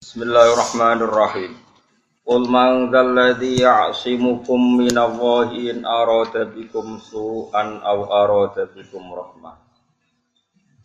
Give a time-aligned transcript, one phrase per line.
[0.00, 1.60] Bismillahirrahmanirrahim.
[2.24, 9.60] Qul man dzalladzi ya'simukum minallahi in arada bikum su'an aw arada bikum rahmah.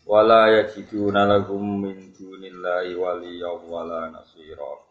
[0.04, 4.83] Wala yajiduna lahum min dunillahi waliyyan wala nasira.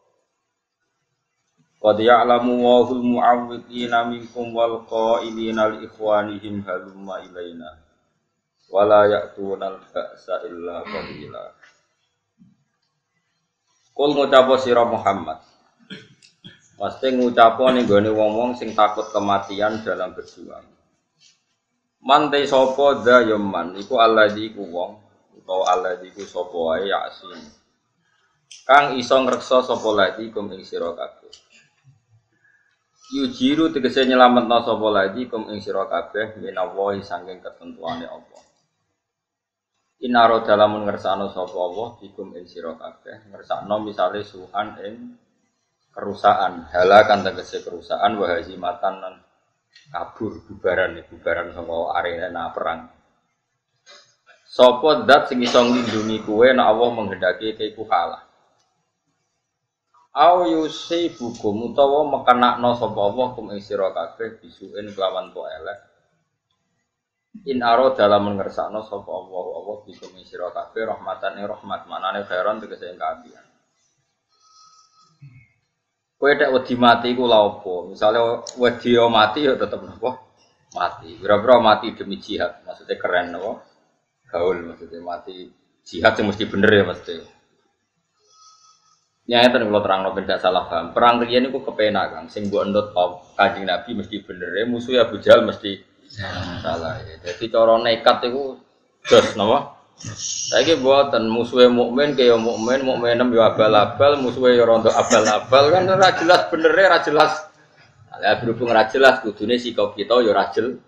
[1.84, 7.76] Qad ya'lamu Allahul mu'awwidina minkum wal qailina li ikhwanihim halumma ilaina.
[8.72, 11.44] Wala ya'tuna al-ba'sa illa qalila.
[13.94, 15.38] Kul ngucapo sira Muhammad.
[16.74, 20.66] Pasti ngucapo ning gone wong-wong sing takut kematian dalam berjuang.
[22.04, 25.00] Man te sapa dha ya man iku alladzi ku wong
[25.40, 27.40] utawa alladzi ku sapa wae yasin.
[28.68, 31.32] Kang iso ngreksa sapa lagi kum ing sira kabeh.
[33.14, 38.43] Yujiru tegese nyelametno sapa lagi kum ing sira kabeh minallahi saking ketentuane Allah.
[40.02, 44.94] Inaro dalam ngersano sapa Allah bikum ing sira kabeh ngersakno misale suhan ing
[45.94, 46.66] kerusakan.
[46.74, 49.14] Halakan tegese kerusakan wa hazimatan lan
[49.94, 52.90] kabur bubaran bubaran saka arena perang.
[54.50, 58.22] Sopo dat sing iso nglindungi kuwe nek Allah menghendaki kowe kalah.
[60.14, 65.93] Au yusi bukum utawa mekenakno sapa Allah kum ing sira kabeh bisuin kelawan po elek
[67.42, 72.62] In aro dalam mengersakno sapa Allah Allah bisa sira kabeh rahmatan ing rahmat manane khairan
[72.62, 73.42] tegese ing kaapian.
[76.14, 77.90] Kowe tek wedi mati iku lha opo?
[77.90, 80.14] Misale wedi mati ya tetep napa?
[80.78, 81.18] Mati.
[81.18, 83.66] Kira-kira mati demi jihad, maksudnya keren napa?
[84.30, 85.50] Gaul maksudnya mati
[85.82, 87.28] jihad yang mesti bener ya maksudnya.
[89.24, 90.92] Nyaya tadi kalau terang nopo tidak salah paham.
[90.92, 92.86] Perang riyen niku kepenak kan, sing mbok endot
[93.36, 95.80] kanjeng Nabi mesti bener ya, musuh Abu Jahal mesti
[96.62, 97.14] salah ya.
[97.22, 98.58] Jadi cara nekat itu
[99.06, 99.74] jos napa?
[100.04, 106.10] Saiki buatan musuhe mukmin kaya mukmin, mukminem yo abal-abal, musuhe yo rondo abal-abal kan ora
[106.18, 107.32] jelas bener ora jelas.
[108.14, 110.82] Lah berhubung ora jelas kudune sikap kita yo ora jelas.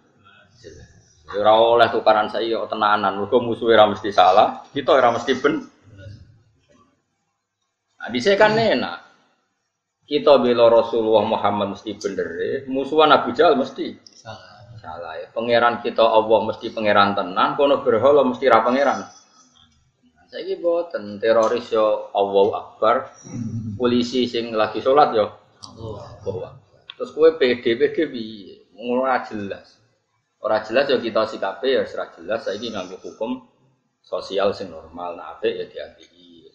[1.26, 5.54] Ora oleh tukaran saya yo tenanan, mergo musuhe ora mesti salah, kita ora mesti ben.
[7.98, 8.98] Nah, di kan enak.
[10.06, 15.26] Kita bela Rasulullah Muhammad mesti bener, musuhan Abu Jahal mesti salah salah ya.
[15.32, 19.04] Pangeran kita Allah mesti pangeran tenan, kono berhala mesti ra pangeran.
[20.26, 23.14] Saiki boten teroris yo Allahu Akbar.
[23.78, 25.26] Polisi sing lagi sholat yo
[25.80, 26.58] Allah.
[26.96, 28.54] Terus kue PD PD piye?
[28.76, 29.78] Ora jelas.
[30.42, 33.46] Ora jelas yo kita sikape ya ora jelas saiki nganggo hukum
[34.02, 36.50] sosial sing normal nah apik ya diapiki.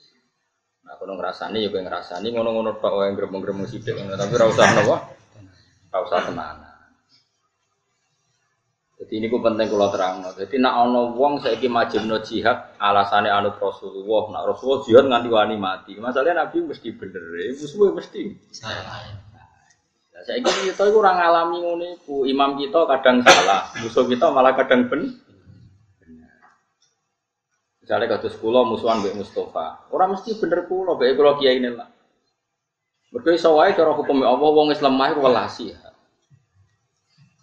[0.84, 4.98] Nah kono ngrasani ya kowe ngrasani ngono-ngono tok wae gremeng-gremeng sithik tapi ora usah napa?
[5.92, 6.71] Ora usah tenanan.
[9.12, 10.24] Jadi ini ku penting kalau terang.
[10.24, 14.40] Jadi nak ono wong saiki majibno jihad alasannya anut Rasulullah.
[14.40, 16.00] Nak Rasulullah jihad nganti wani mati.
[16.00, 17.20] Masalahnya Nabi mesti bener,
[17.52, 18.32] musuhnya mesti.
[20.16, 22.24] Nah, saya ini kita itu orang alami ngono iku.
[22.24, 25.12] Imam kita kadang salah, musuh kita malah kadang ben.
[27.84, 29.92] Misalnya kados kula musuhan Mbak Mustafa.
[29.92, 31.92] Orang mesti bener kula, bae kula kiai ini lah.
[33.12, 35.91] Mergo iso wae cara hukum Allah wong Islam mah welasi ya.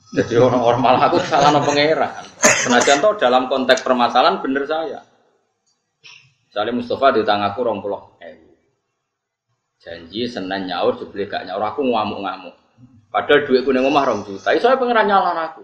[0.09, 2.09] Jadi orang-orang malah aku salah no pangeran.
[2.41, 5.05] Senajan toh dalam konteks permasalahan bener saya.
[6.49, 7.85] Misalnya Mustafa di aku rong
[9.79, 12.57] Janji senen nyaur jebule gak nyaur aku ngamuk-ngamuk.
[13.13, 14.57] Padahal duitku ning omah rong juta.
[14.57, 15.63] Iso pangeran nyalan aku.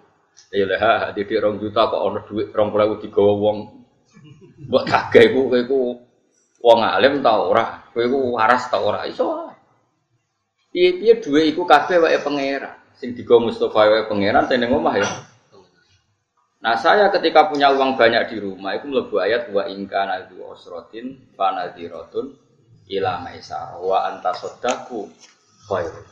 [0.53, 3.59] Ya lah di rong juta kok ono duit rong puluh digawa wong.
[4.69, 5.61] Mbok kagak iku kowe
[6.63, 7.81] wong alim ta ora?
[7.91, 9.09] Kowe iku waras ta ora?
[9.09, 9.51] Iso.
[10.71, 15.09] Piye-piye duit iku kabeh wae pangeran sing digo Mustafa wae pangeran tene omah ya.
[16.65, 21.21] Nah saya ketika punya uang banyak di rumah itu melebu ayat wa ingka nadu osrotin
[21.37, 22.33] fanadiratun
[22.89, 25.13] ila maisa wa anta sodaku
[25.69, 26.09] khairul.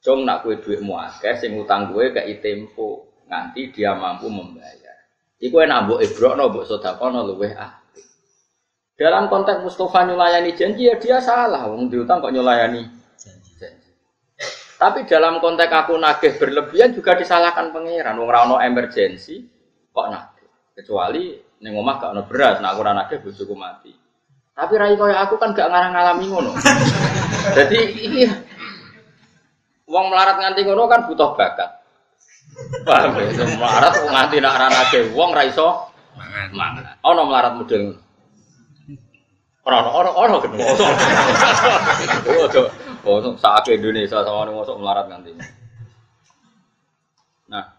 [0.00, 4.96] Cung nak kue duitmu akeh sing utang gue gak tempo nganti dia mampu membayar.
[5.36, 7.84] Iku enak mbok ibrokno mbok sedakono luweh ah.
[8.96, 12.95] Dalam konteks Mustafa nyulayani janji ya dia salah, wong diutang kok nyulayani
[14.76, 18.20] tapi dalam konteks aku nagih berlebihan juga disalahkan pangeran.
[18.20, 19.40] Wong rano emergensi
[19.88, 20.48] kok nagih.
[20.76, 21.32] Kecuali
[21.64, 23.88] ning omah gak ono beras, nah aku ora nagih bojoku mati.
[24.52, 26.52] Tapi rai kaya aku kan gak ngarang ngalami ngono.
[27.56, 28.28] Jadi ini
[29.88, 31.70] wong melarat nganti ngono kan butuh bakat.
[32.84, 33.32] Paham ya?
[33.56, 35.88] Melarat nganti nak ora nagih wong ra iso
[36.52, 37.00] mangan.
[37.00, 38.00] Ono melarat model ngono.
[39.64, 40.36] Ora ono ono ono
[43.06, 45.30] Oh, saat Indonesia sama nih masuk melarat nanti.
[47.46, 47.78] Nah,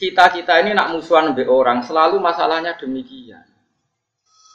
[0.00, 3.44] kita kita ini nak musuhan be orang selalu masalahnya demikian.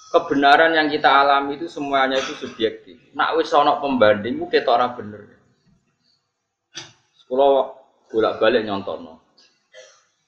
[0.09, 2.97] kebenaran yang kita alami itu semuanya itu subjektif.
[3.13, 5.37] Nak wis ana pembanding ku ketok ora bener.
[7.29, 7.77] Kulo
[8.09, 9.21] bolak-balik nyontono.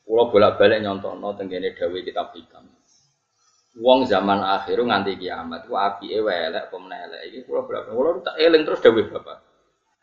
[0.05, 2.69] Kulo bolak-balik nyontono tenggene dawuh kitab hikam.
[3.71, 8.35] Wong zaman akhir nganti kiamat ku apike elek apa menelek iki kulo bolak kulo tak
[8.35, 9.37] eling terus dawuh Bapak.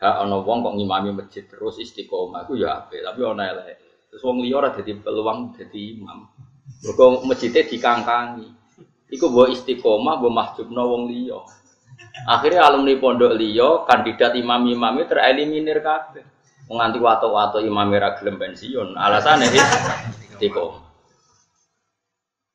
[0.01, 3.77] Ha ana wong kok ngimami masjid terus istiqomah ku ya apik tapi ana elek.
[4.09, 6.25] Terus wong liya ora dadi peluang dadi imam.
[6.81, 8.49] Mergo masjidnya dikangkangi.
[9.13, 11.37] Iku mbok istiqomah mbok mahjubno wong liya.
[12.25, 16.25] Akhirnya alumni pondok liya kandidat imam-imame tereliminir kabeh.
[16.73, 18.97] Nganti wato-wato imam ra gelem pensiun.
[18.97, 20.88] Alasane istiqomah.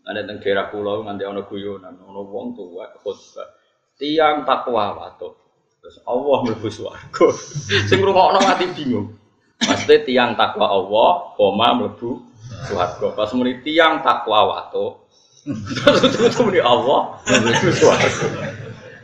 [0.04, 3.48] Ada teng daerah pulau nganti ana guyonan, ana wong tuwa khotbah.
[3.96, 5.40] Tiang takwa wato.
[5.80, 7.28] Terus Allah mlebu swarga.
[7.88, 9.16] Sing ngrungokno mati bingung.
[9.64, 12.20] Maksudnya tiang takwa Allah, koma mlebu
[12.68, 13.16] swarga.
[13.16, 15.08] Pas muni tiang takwa wato.
[15.48, 18.28] Terus muni Allah mlebu swarga.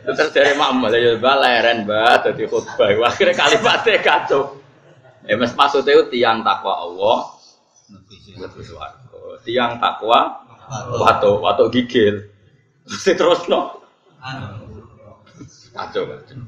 [0.04, 2.92] Terus dari mak ya baleren mbak dadi khutbah.
[3.08, 4.60] Akhirnya kalimatnya kacau.
[5.24, 7.16] Eh mas maksudnya tiang takwa Allah
[8.36, 9.20] mlebu swarga.
[9.48, 12.30] Tiang takwa wato wato gigil.
[13.04, 13.82] Terus no.
[15.74, 16.38] Kacau kacau.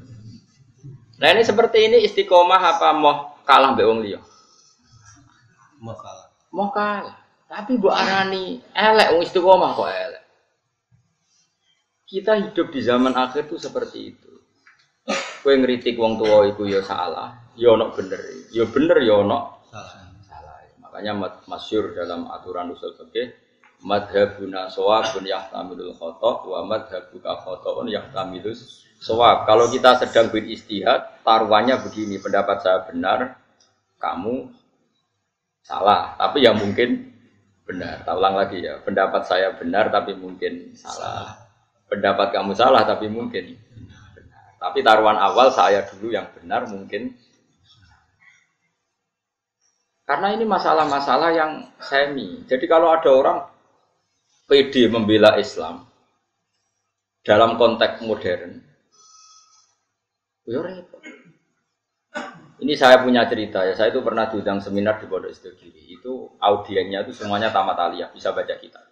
[1.19, 4.19] Nah ini seperti ini istiqomah apa mau kalah mbek wong liya?
[5.79, 6.27] Mau kalah.
[6.51, 7.15] Mau kalah.
[7.47, 10.23] Tapi Bu Arani elek wong istiqomah kok elek.
[12.07, 14.31] Kita hidup di zaman akhir tuh seperti itu.
[15.43, 20.07] Kue ngeritik wong tua itu ya salah, ya ono bener, ya bener ya ono Salah.
[20.23, 20.55] salah.
[20.79, 23.42] Makanya masyur dalam aturan usul fikih
[23.83, 29.43] madhabuna sawabun yahtamilul khotok wa madhabuka khotokun yahtamilus sawab.
[29.43, 33.35] Kalau kita sedang beristihad, taruhannya begini, pendapat saya benar,
[33.99, 34.47] kamu
[35.67, 37.11] salah, tapi ya mungkin
[37.67, 38.07] benar.
[38.07, 41.43] Tak ulang lagi ya, pendapat saya benar tapi mungkin salah.
[41.91, 43.59] Pendapat kamu salah tapi mungkin
[44.15, 44.43] benar.
[44.57, 47.19] Tapi taruhan awal saya dulu yang benar mungkin
[50.03, 52.43] karena ini masalah-masalah yang semi.
[52.43, 53.39] Jadi kalau ada orang
[54.43, 55.87] PD membela Islam
[57.23, 58.59] dalam konteks modern.
[62.59, 63.75] Ini saya punya cerita ya.
[63.75, 65.95] Saya itu pernah diundang seminar di Pondok Istogiri.
[65.99, 68.83] Itu audiennya itu semuanya tamat aliyah, bisa baca kitab.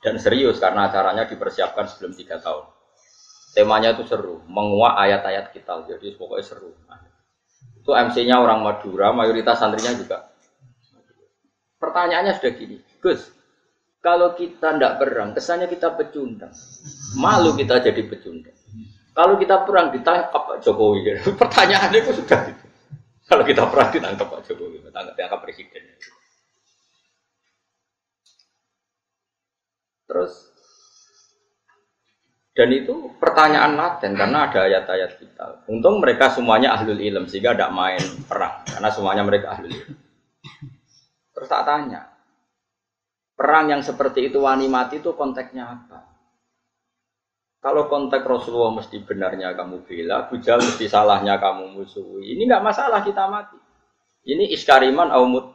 [0.00, 2.64] Dan serius karena acaranya dipersiapkan sebelum tiga tahun.
[3.56, 5.88] Temanya itu seru, menguak ayat-ayat kita.
[5.88, 6.72] Jadi pokoknya seru.
[7.80, 10.18] Itu MC-nya orang Madura, mayoritas santrinya juga.
[11.76, 13.35] Pertanyaannya sudah gini, Gus,
[14.06, 16.54] kalau kita tidak perang, kesannya kita pecundang.
[17.18, 18.54] Malu kita jadi pecundang.
[19.10, 21.18] Kalau kita perang ditangkap Pak Jokowi.
[21.42, 22.66] Pertanyaannya itu sudah itu.
[23.26, 25.82] Kalau kita perang ditangkap Pak Jokowi, ditangkap ditangkap presiden.
[30.06, 30.54] Terus
[32.54, 35.66] dan itu pertanyaan laten karena ada ayat-ayat kita.
[35.66, 38.00] Untung mereka semuanya ahlul ilm sehingga tidak main
[38.30, 39.98] perang karena semuanya mereka ahlul ilm.
[41.34, 42.15] Terus tak tanya,
[43.36, 46.16] perang yang seperti itu wani mati itu konteksnya apa?
[47.60, 52.32] Kalau konteks Rasulullah mesti benarnya kamu bela, bujal mesti salahnya kamu musuhi.
[52.32, 53.58] Ini nggak masalah kita mati.
[54.26, 55.52] Ini iskariman aumut.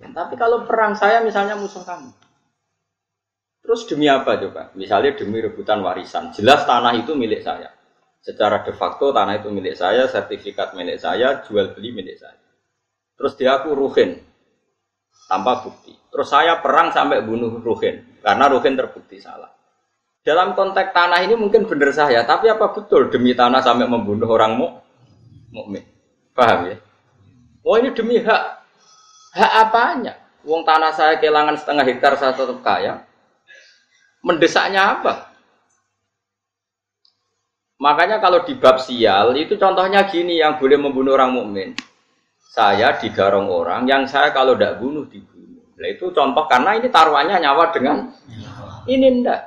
[0.00, 2.10] Tapi kalau perang saya misalnya musuh kamu.
[3.60, 4.72] Terus demi apa coba?
[4.76, 6.32] Misalnya demi rebutan warisan.
[6.36, 7.70] Jelas tanah itu milik saya.
[8.20, 12.36] Secara de facto tanah itu milik saya, sertifikat milik saya, jual beli milik saya.
[13.16, 14.20] Terus dia aku ruhin
[15.26, 15.92] tanpa bukti.
[16.10, 19.50] Terus saya perang sampai bunuh Ruhin karena Ruhin terbukti salah.
[20.20, 24.52] Dalam konteks tanah ini mungkin benar saya, tapi apa betul demi tanah sampai membunuh orang
[24.52, 24.68] mu
[25.48, 25.80] mukmin?
[26.36, 26.76] Paham ya?
[27.64, 28.42] Oh ini demi hak
[29.32, 30.14] hak apanya?
[30.44, 33.04] Wong tanah saya kehilangan setengah hektar saya tetap kaya.
[34.20, 35.32] Mendesaknya apa?
[37.80, 41.72] Makanya kalau di bab sial itu contohnya gini yang boleh membunuh orang mukmin.
[42.50, 45.62] Saya digarong orang yang saya kalau tidak bunuh dibunuh.
[45.78, 48.10] Nah itu contoh karena ini taruhannya nyawa dengan
[48.90, 49.40] ini ndak.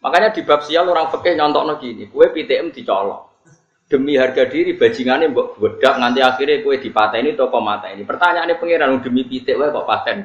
[0.00, 3.44] Makanya di bab sial orang fikih nyontok gini, kue PTM dicolok.
[3.84, 8.00] Demi harga diri bajingannya mbok bedak nganti akhirnya kue dipateni toko mata ini.
[8.08, 10.24] Pertanyaannya pangeran demi pitik kue kok paten.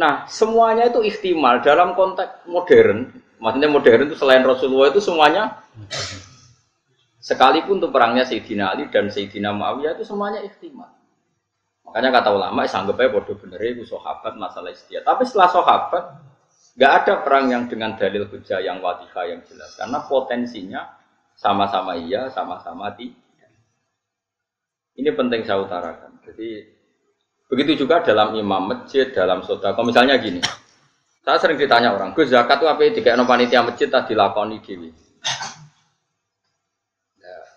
[0.00, 3.12] Nah, semuanya itu ikhtimal dalam konteks modern.
[3.36, 5.60] Maksudnya modern itu selain Rasulullah itu semuanya
[7.20, 10.88] Sekalipun untuk perangnya Sayyidina Ali dan Sayyidina Muawiyah itu semuanya ikhtimal.
[11.84, 15.04] Makanya kata ulama, sanggupnya bodoh bener itu sahabat masalah istiadat.
[15.04, 16.04] Tapi setelah sahabat,
[16.80, 19.76] nggak ada perang yang dengan dalil hujah yang wadihah yang jelas.
[19.76, 20.96] Karena potensinya
[21.36, 23.52] sama-sama iya, sama-sama tidak.
[24.96, 26.24] Ini penting saya utarakan.
[26.24, 26.48] Jadi
[27.52, 29.84] begitu juga dalam imam masjid, dalam sodako.
[29.84, 30.40] Misalnya gini,
[31.20, 32.80] Saya sering ditanya orang, Gus zakat itu apa?
[32.80, 34.88] Dikasih panitia masjid tadi dilakoni dewi.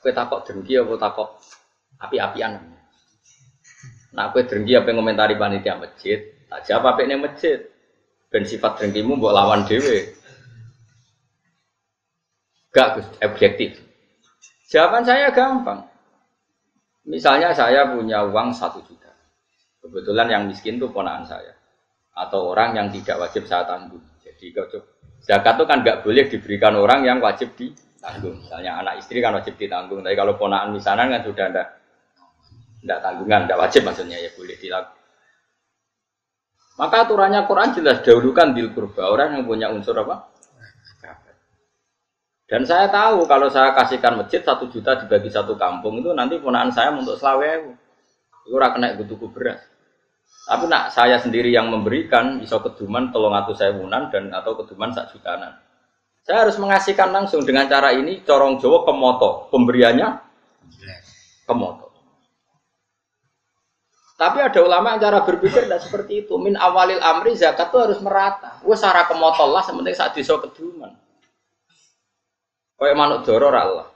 [0.04, 1.40] Kue takok dengki apa takok
[1.96, 2.60] api-apian?
[4.12, 6.20] Nah, kue dengki apa yang komentari panitia masjid?
[6.52, 7.64] Tak jawab apa ini masjid?
[8.28, 10.12] Ben sifat dengkimu buat lawan dewi.
[12.76, 13.80] Gak objektif.
[14.68, 15.88] Jawaban saya gampang.
[17.08, 19.14] Misalnya saya punya uang satu juta.
[19.80, 21.56] Kebetulan yang miskin itu ponaan saya.
[22.12, 24.04] Atau orang yang tidak wajib saya tanggung.
[24.20, 24.52] Jadi
[25.24, 27.56] zakat itu kan nggak boleh diberikan orang yang wajib
[28.04, 28.36] ditanggung.
[28.44, 30.04] Misalnya anak istri kan wajib ditanggung.
[30.04, 31.64] Tapi kalau ponaan misalnya kan sudah ada
[32.84, 35.00] tidak tanggungan, tidak wajib maksudnya ya boleh dilakukan.
[36.74, 40.28] Maka aturannya Quran jelas dahulukan dil kurba orang yang punya unsur apa?
[42.44, 46.70] Dan saya tahu kalau saya kasihkan masjid satu juta dibagi satu kampung itu nanti ponaan
[46.70, 47.72] saya untuk selawe
[48.44, 49.64] itu ora kena tuku beras.
[50.44, 54.92] Tapi nak saya sendiri yang memberikan iso keduman tolong atau saya wunan dan atau keduman
[54.92, 55.56] sak jutaan.
[56.24, 60.08] Saya harus mengasihkan langsung dengan cara ini corong Jawa kemoto pemberiannya
[61.44, 61.92] kemoto.
[64.16, 66.40] Tapi ada ulama yang cara berpikir tidak seperti itu.
[66.40, 68.56] Min awalil amri zakat itu harus merata.
[68.64, 70.96] Wes cara kemotol lah sementing saat diso keduman.
[72.80, 73.88] Kayak manuk doror Allah.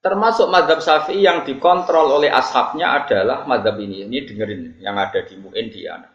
[0.00, 4.08] Termasuk madhab syafi'i yang dikontrol oleh ashabnya adalah madhab ini.
[4.08, 6.08] Ini dengerin yang ada di Mu'in di anak.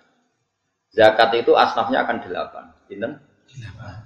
[0.90, 2.66] Zakat itu asnafnya akan delapan.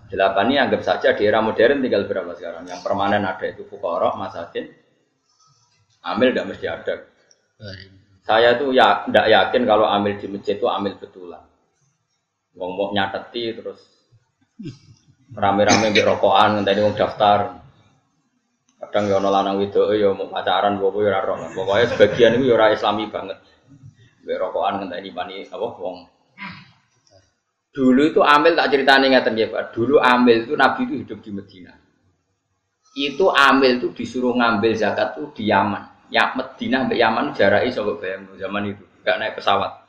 [0.10, 2.66] Delapan ini anggap saja di era modern tinggal berapa sekarang?
[2.66, 4.66] Yang permanen ada itu fukorok, masakin,
[6.06, 6.94] amil tidak mesti ada.
[8.26, 11.46] Saya tuh ya tidak yakin kalau amil di masjid itu amil betulan.
[12.58, 13.80] Wong mau nyateti terus
[15.34, 17.62] rame-rame di rokokan tadi mau daftar
[18.80, 21.22] kadang ya ono lanang wedok ya mau pacaran bobo ya
[21.54, 23.38] pokoknya sebagian itu ya islami banget
[24.24, 26.10] di rokokan ngenteni pani apa wong
[27.80, 29.72] dulu itu amil tak ceritanya ngeten ya Pak.
[29.72, 31.72] Dulu amil itu Nabi itu hidup di Medina.
[32.92, 36.12] Itu amil itu disuruh ngambil zakat tuh di Yaman.
[36.12, 38.84] Ya Medina sampai Yaman jaraknya sobat bayang zaman itu.
[39.08, 39.88] Gak naik pesawat.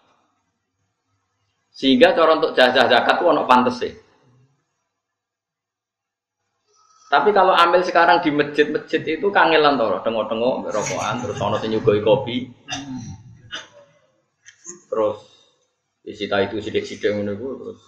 [1.75, 3.94] Sehingga cara untuk jajah zakat tuh ono pantes sih
[7.11, 12.47] Tapi kalau ambil sekarang di masjid-masjid itu kangelan toro, tengok-tengok rokokan, terus ono sing kopi.
[14.87, 15.29] Terus
[16.00, 17.80] disita itu sidik-sidik ngono iku terus.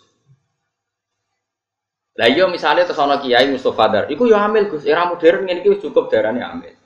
[2.12, 5.64] Lah iya misalnya terus ono kiai Mustofa Dar, iku yo ambil Gus, era modern ngene
[5.64, 6.76] iki cukup darane ambil.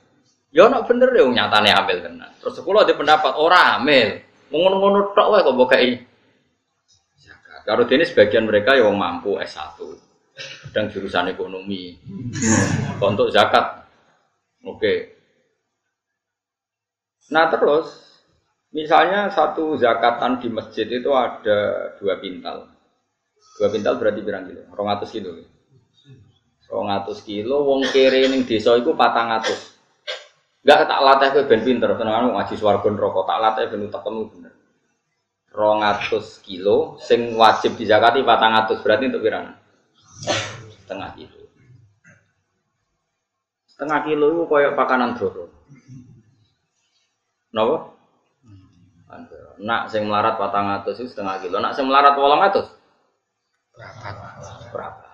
[0.55, 2.31] Yo ono bener yo nyatane ambil tenan.
[2.39, 4.23] Terus kula ada pendapat ora ambil.
[4.47, 5.91] Ngono-ngono tok wae kok mbok kei.
[7.67, 10.07] Karo dene sebagian mereka yang mampu S1
[10.37, 11.97] sedang jurusan ekonomi
[13.01, 13.89] untuk zakat
[14.61, 14.93] oke
[17.33, 18.06] nah terus
[18.75, 22.67] misalnya satu zakatan di masjid itu ada dua pintal
[23.57, 25.31] dua pintal berarti berapa kilo rongatus kilo
[26.67, 29.77] rongatus kilo wong kere ning desa itu patang atus
[30.67, 34.51] Enggak tak latih ke ben pinter, tenang ngaji swargon rokok tak latih ben utekmu bener.
[35.47, 39.55] Rongatus kilo, sing wajib dizakati patang atus berarti untuk pirang?
[40.83, 41.41] setengah kilo.
[43.67, 45.51] Setengah kilo itu kayak pakanan doro.
[47.51, 47.96] Nopo?
[49.57, 51.57] Nak sing melarat patang atus itu setengah kilo.
[51.57, 52.67] Nak sing melarat wolong atus?
[54.69, 55.07] Berapa?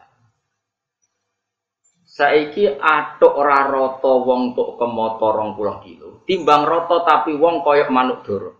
[2.04, 6.22] Saiki atuk ora rata wong kemotor rong puluh kilo.
[6.30, 8.52] Timbang rata tapi wong koyok manuk doro.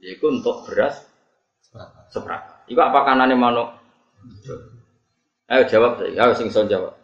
[0.00, 1.02] Yaiku untuk beras
[2.12, 2.64] seberapa?
[2.70, 3.74] Iku apa kanane manuk?
[5.50, 6.94] Ayo jawab ayo sing son jawab.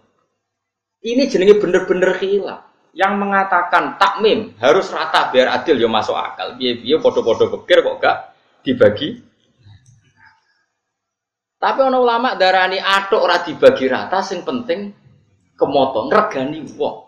[1.03, 2.66] Ini jenenge bener-bener khilaf.
[2.97, 6.57] Yang mengatakan takmim harus rata biar adil ya masuk akal.
[6.57, 8.17] Biar biar podo-podo pikir kok gak
[8.65, 9.21] dibagi.
[11.61, 14.97] Tapi ono ulama darani atok ora dibagi rata sing penting
[15.61, 17.05] kemotong regani wong.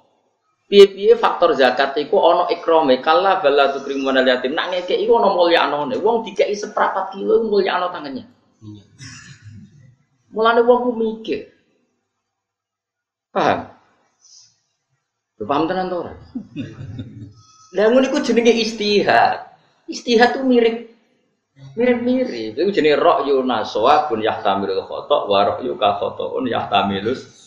[0.68, 4.52] Piye-piye faktor zakat iku ana ikrame kala bala tukrimun yatim.
[4.52, 5.96] Nak ngekeki iku ana mulyanone.
[5.96, 8.28] Wong dikeki seprapat kilo mulyano tangannya.
[8.60, 8.84] Iya.
[10.36, 11.48] Mulane wong ku mikir.
[13.32, 13.77] Paham?
[15.38, 16.12] Paham tenan to ora?
[17.76, 19.54] Lah ngono iku jenenge istihad.
[19.86, 20.90] Istihad tuh mirip
[21.78, 22.58] mirip-mirip.
[22.58, 27.38] Itu jenenge ra'yu naswa pun yahtamilul khata wa ra'yu ka khata'un yahtamilus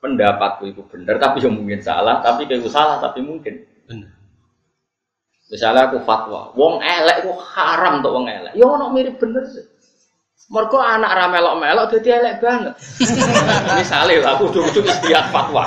[0.00, 4.16] pendapatku itu benar tapi yang mungkin salah tapi kayak salah tapi mungkin benar
[5.52, 9.64] misalnya aku fatwa wong elek aku haram tuh wong elek ya ono mirip bener sih
[10.50, 12.74] Mergo anak ra melok-melok dadi elek banget.
[13.78, 15.62] Misale lah aku kudu istiak fatwa.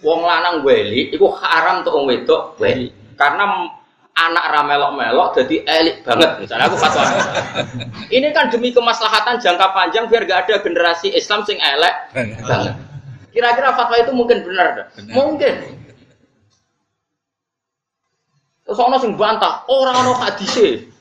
[0.00, 2.92] Wong lanang weli iku haram untuk wong wedok weli.
[3.14, 3.68] Karena
[4.14, 6.30] anak ramelok-melok jadi elit banget.
[6.38, 7.04] Misalnya aku fatwa.
[8.08, 11.94] Ini kan demi kemaslahatan jangka panjang biar gak ada generasi Islam sing elek
[12.46, 12.74] banget.
[13.34, 15.82] Kira-kira fatwa itu mungkin benar dah mungkin.
[18.64, 20.94] Terus ono sing bantah orang ono hadise.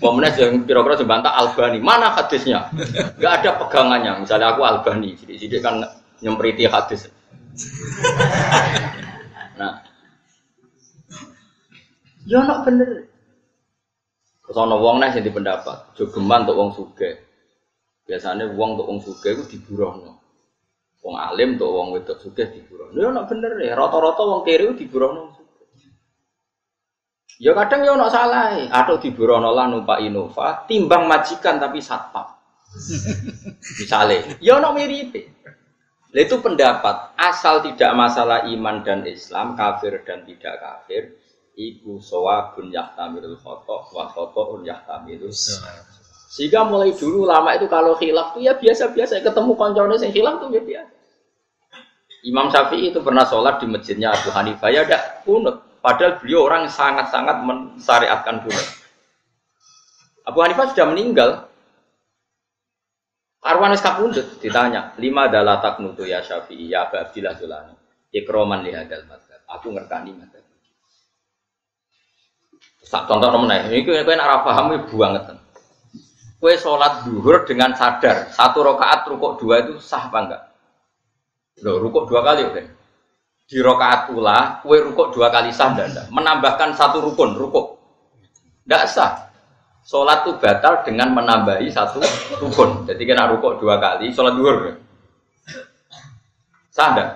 [0.00, 1.76] Pemenang yang kira-kira sing bantah Albani.
[1.84, 2.72] Mana hadisnya?
[3.20, 4.24] Gak ada pegangannya.
[4.24, 5.84] Misalnya aku Albani jadi kan
[6.24, 7.12] nyempriti hadis
[9.60, 9.84] nah
[12.24, 13.04] Ya nak bener.
[14.44, 17.20] Terus ana wong nek sing pendapat, jogeman untuk wong sugih.
[18.04, 20.20] Biasanya wong untuk wong sugih iku diburohno.
[21.04, 22.96] Wong alim untuk wong wedok sugih diburohno.
[22.96, 25.36] Ya nak bener ya, rata-rata wong kiri diburohno.
[27.36, 32.24] Ya kadang ya ono salah, atau diburohno lah numpak Innova, timbang majikan tapi satpam.
[33.80, 35.12] Misalnya, ya ono mirip.
[36.14, 37.18] Itu pendapat.
[37.18, 41.18] Asal tidak masalah iman dan Islam, kafir dan tidak kafir,
[41.58, 45.34] iku sawabun yahtamilul khotok wa khotokun yahtamilul
[46.34, 49.22] sehingga mulai dulu lama itu kalau khilaf tuh ya biasa-biasa.
[49.22, 50.94] Ketemu koncone sing khilaf tuh ya biasa.
[52.26, 54.66] Imam Syafi'i itu pernah sholat di masjidnya Abu Hanifah.
[54.74, 55.62] Ya ada kunut.
[55.78, 58.66] Padahal beliau orang sangat-sangat mensyariatkan kunut.
[60.26, 61.30] Abu Hanifah sudah meninggal
[63.44, 67.74] Arwan kapundut ditanya lima adalah taknutu ya Syafi'i ya Abu Abdillah Julani
[68.08, 70.44] ikroman lihadal madhab aku ngerkani madhab
[72.84, 75.02] Tak contoh nomor ini kue kue nak paham ibu.
[76.38, 80.42] Kue sholat duhur dengan sadar satu rakaat rukuk dua itu sah apa enggak?
[81.64, 82.62] Loh, rukuk dua kali oke.
[83.50, 87.80] Di rakaat pula kue rukuk dua kali sah enggak, Menambahkan satu rukun rukuk.
[88.68, 89.33] Enggak sah.
[89.84, 92.00] Sholat itu batal dengan menambahi satu
[92.40, 92.88] rukun.
[92.88, 94.80] Jadi kena rukuk dua kali, sholat duhur.
[96.72, 97.10] Sah enggak?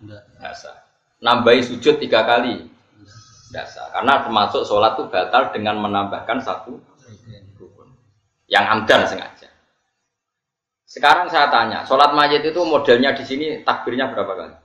[0.00, 0.88] Enggak sah.
[1.20, 2.64] Nambahi sujud tiga kali,
[3.52, 3.92] dasar.
[3.92, 6.80] Karena termasuk sholat itu batal dengan menambahkan satu
[7.60, 7.92] rukun.
[8.48, 9.48] Yang amdan sengaja.
[10.88, 14.56] Sekarang saya tanya, sholat mayat itu modelnya di sini takbirnya berapa kali?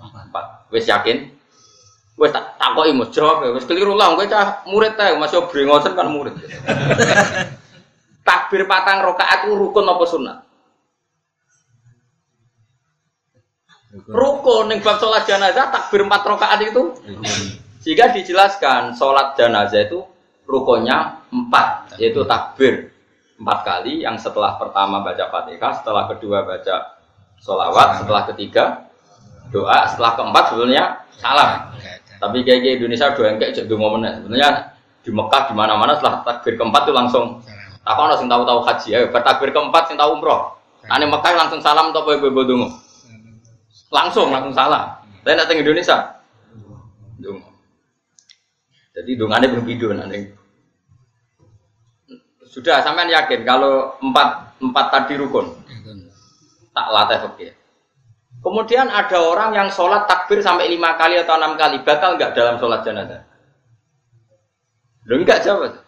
[0.00, 0.72] Empat.
[0.72, 1.28] Wes yakin?
[2.14, 3.50] Wes tak takoki ya.
[3.50, 6.34] Wes keliru lah, gue cah murid teh masih brengosen kan murid.
[8.28, 10.38] Takbir patang rokaat itu rukun apa sunat?
[14.10, 16.98] Rukun yang bab sholat jenazah takbir empat rokaat itu
[17.78, 20.02] sehingga dijelaskan sholat jenazah itu
[20.50, 22.90] rukunnya empat, yaitu takbir
[23.38, 24.02] empat kali.
[24.02, 26.98] Yang setelah pertama baca fatihah, setelah kedua baca
[27.38, 28.64] sholawat, setelah ketiga
[29.54, 30.84] doa, setelah keempat sebenarnya
[31.20, 31.50] salam.
[32.24, 34.50] Tapi kayak Indonesia doa yang kayak jadi momen sebenarnya
[35.04, 37.24] di Mekah di mana-mana setelah takbir keempat itu langsung
[37.84, 40.56] tak kau sing tahu-tahu haji ya bertakbir keempat sing tahu umroh
[40.88, 42.72] ane Mekah langsung salam atau apa ibu dungu
[43.92, 46.16] langsung langsung salam saya datang Indonesia
[47.20, 47.54] dungu
[48.94, 50.30] jadi dongane berbeda nanti.
[52.46, 55.50] Sudah sampean yakin kalau empat empat tadi rukun?
[56.70, 57.46] Tak latih oke.
[58.44, 62.60] Kemudian ada orang yang sholat takbir sampai lima kali atau enam kali, batal nggak dalam
[62.60, 63.24] sholat jenazah?
[65.08, 65.80] Lo enggak jawab.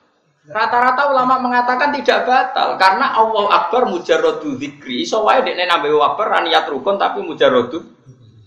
[0.46, 5.04] Rata-rata ulama mengatakan tidak batal karena Allah Akbar mujarrodu zikri.
[5.04, 7.82] So wae dekne nambahi akbar niat rukun tapi mujarrodu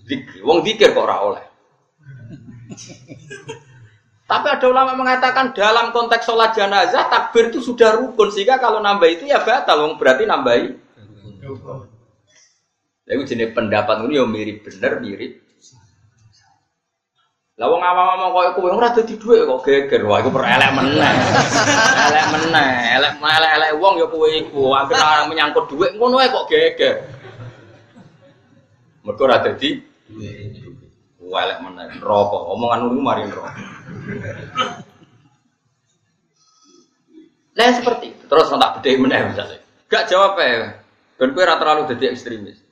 [0.08, 0.42] zikri.
[0.42, 1.46] Wong zikir kok ora oleh.
[4.30, 9.10] Tapi ada ulama mengatakan dalam konteks sholat jenazah takbir itu sudah rukun sehingga kalau nambah
[9.10, 10.68] itu ya batal, berarti nambahi.
[13.10, 15.42] Lalu jenis pendapat ini yang mirip bener mirip.
[17.60, 20.06] Lah wong awam-awam koyo kowe ora dadi dhuwit kok geger.
[20.08, 21.14] Wah iku perelek meneh.
[22.08, 24.78] elek meneh, elek elek-elek wong ya kowe iku.
[24.78, 26.96] Akhire menyangkut dhuwit ngono ae kok geger.
[29.04, 29.82] Mergo ora dadi
[31.20, 32.00] Wah elek meneh.
[32.00, 33.54] Rokok, omongan ngono mari rokok.
[37.58, 38.24] Nah seperti itu.
[38.24, 39.60] Terus tak bedai meneh misalnya.
[39.90, 40.80] Gak jawab ya.
[41.20, 42.69] Dan kue rata terlalu jadi ekstremis.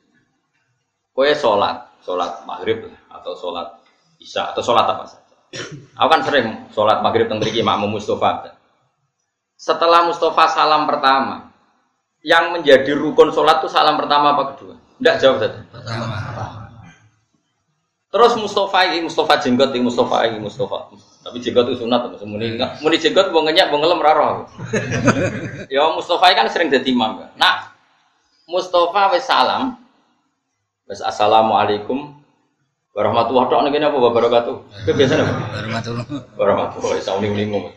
[1.17, 3.81] Kue sholat, sholat maghrib atau sholat
[4.21, 5.33] isya atau sholat apa saja.
[5.97, 8.53] Aku kan sering sholat maghrib tentang Riki makmum Mustafa.
[9.57, 11.49] Setelah Mustafa salam pertama,
[12.21, 14.77] yang menjadi rukun sholat itu salam pertama apa kedua?
[14.77, 15.59] Tidak jawab saja.
[15.73, 16.15] Pertama.
[18.13, 20.93] Terus Mustafa ini Mustafa jenggot ini Mustafa ini Mustafa.
[21.25, 24.45] Tapi jenggot itu sunat terus muni muni jenggot mau ngenyak mau ngelem raro.
[25.73, 27.25] ya Mustafa kan sering jadi imam.
[27.41, 27.73] Nah
[28.45, 29.86] Mustafa wes salam.
[30.87, 32.15] Wes assalamualaikum
[32.95, 33.75] warahmatullahi wabarakatuh.
[33.75, 34.55] Ini apa wabarakatuh?
[34.87, 35.35] Itu biasanya apa?
[35.51, 36.07] Warahmatullahi.
[36.39, 36.99] Warahmatullahi.
[37.03, 37.75] Saya uning ngomong.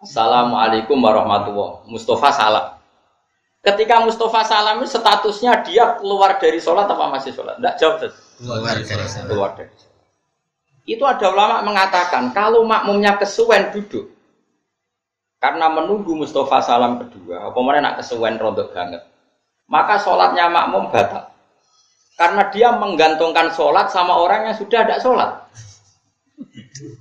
[0.00, 2.66] Assalamualaikum warahmatullahi Mustafa salam.
[3.60, 7.60] Ketika Mustafa salam statusnya dia keluar dari sholat apa masih sholat?
[7.60, 8.08] Tidak jawab.
[8.40, 9.08] Keluar dari sholat.
[9.28, 10.00] Keluar dari sholat.
[10.88, 14.08] Itu ada ulama mengatakan kalau makmumnya kesuwen duduk
[15.44, 19.04] karena menunggu Mustafa salam kedua, apa mana nak kesuwen rontok banget,
[19.68, 21.30] maka sholatnya makmum batal.
[22.14, 25.30] Karena dia menggantungkan sholat sama orang yang sudah ada sholat.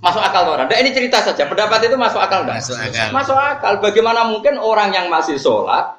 [0.02, 0.70] Masuk akal orang.
[0.70, 1.46] Nah, ini cerita saja.
[1.46, 2.62] Pendapat itu masuk akal enggak?
[2.62, 3.08] Masuk akal.
[3.14, 3.74] Masuk akal.
[3.82, 5.98] Bagaimana mungkin orang yang masih sholat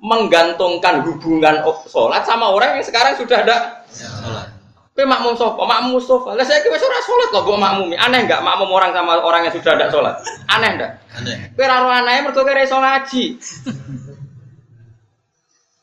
[0.00, 3.56] menggantungkan hubungan sholat sama orang yang sekarang sudah ada
[3.88, 4.48] Sholat.
[4.96, 5.60] Kowe makmum sapa?
[5.60, 6.32] Makmum Mustafa.
[6.32, 8.00] Lah saya wis ora salat kok mbok makmumi.
[8.00, 10.16] Aneh enggak makmum orang sama orang yang sudah ada salat?
[10.48, 10.92] Aneh enggak?
[11.20, 11.36] Aneh.
[11.52, 13.24] Kowe ora ro anahe mergo iso ngaji.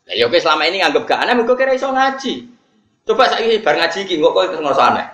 [0.03, 2.33] Lah ya selama ini nganggep gak aneh kowe ora iso ngaji.
[3.07, 5.05] Coba saiki bar ngaji iki kok terus ngerasa aneh.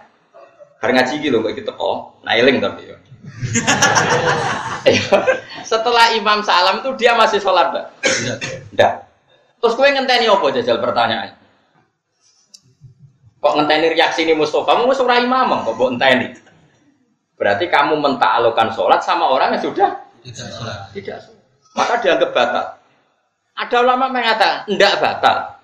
[0.81, 1.91] Bar ngaji iki lho kok iki teko.
[2.25, 2.97] Nah eling tapi ya.
[4.89, 5.05] Iya.
[5.69, 7.69] Setelah imam salam itu dia masih sholat?
[8.01, 8.37] Tidak.
[8.73, 8.93] Enggak.
[9.61, 11.37] Terus kowe ngenteni apa jajal pertanyaan?
[13.39, 14.73] Kok ngenteni reaksi ini Mustafa?
[14.73, 16.27] Kamu ora imam kok mbok enteni.
[17.37, 20.91] Berarti kamu mentaklukkan sholat sama orang yang sudah Tidak sholat.
[20.91, 21.39] tidak sholat.
[21.71, 22.65] Maka dianggap batal.
[23.59, 25.59] Ada ulama mengatakan enggak batal.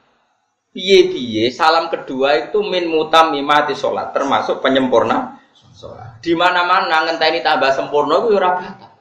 [0.76, 5.40] Piye-piye salam kedua itu min mutamimati sholat termasuk penyempurna
[5.72, 6.20] sholat.
[6.20, 8.92] Di mana-mana ngenteni tambah sempurna itu ya ora batal.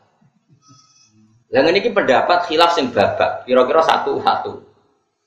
[1.51, 4.63] Ngene iki pendapat khilaf sing babak, kira-kira satu-satu.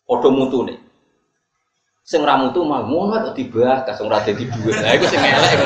[0.07, 0.75] Padha mutune.
[2.07, 4.79] Sing ra mutu mah ngono kok dibahas sing ora dadi dhuwit.
[4.79, 5.59] Lah iku sing elek.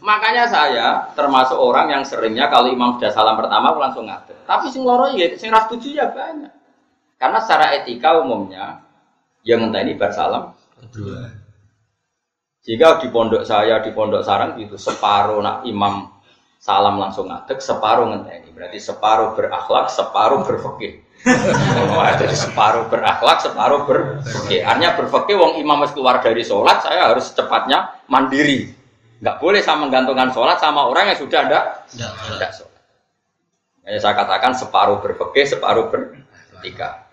[0.00, 4.36] Makanya saya termasuk orang yang seringnya kalau imam sudah salam pertama aku langsung ngadeg.
[4.48, 6.52] Tapi sing loro ya sing ra setuju ya banyak.
[7.20, 8.80] Karena secara etika umumnya
[9.44, 11.28] yang ngenteni bar salam Kedua.
[12.64, 16.08] jika di pondok saya di pondok sarang gitu separuh nak imam
[16.60, 18.52] salam langsung ngadeg, separuh ngenteni.
[18.52, 21.00] Berarti separuh berakhlak, separuh berfikih.
[21.96, 24.60] Wah, jadi separuh berakhlak, separuh berfikih.
[24.60, 28.79] Artinya berfikih wong imam harus keluar dari sholat, saya harus secepatnya mandiri.
[29.20, 31.60] Nggak boleh sama menggantungkan sholat sama orang yang sudah ada
[31.92, 32.70] Tidak sholat.
[33.90, 37.10] Ya, saya katakan separuh berfikih, separuh berakhlak.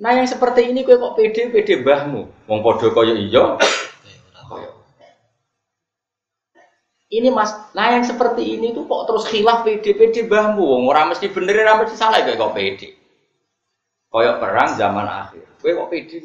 [0.00, 3.60] Nah yang seperti ini kue kok pede pede bahmu, wong podo koyo iyo,
[4.48, 4.70] koyo.
[7.12, 11.12] Ini mas, nah yang seperti ini tuh kok terus khilaf pede pede bahmu, wong orang
[11.12, 12.88] mesti bener, orang mesti salah kue kok pede.
[14.08, 16.24] Koyok perang zaman akhir, kue kok pede.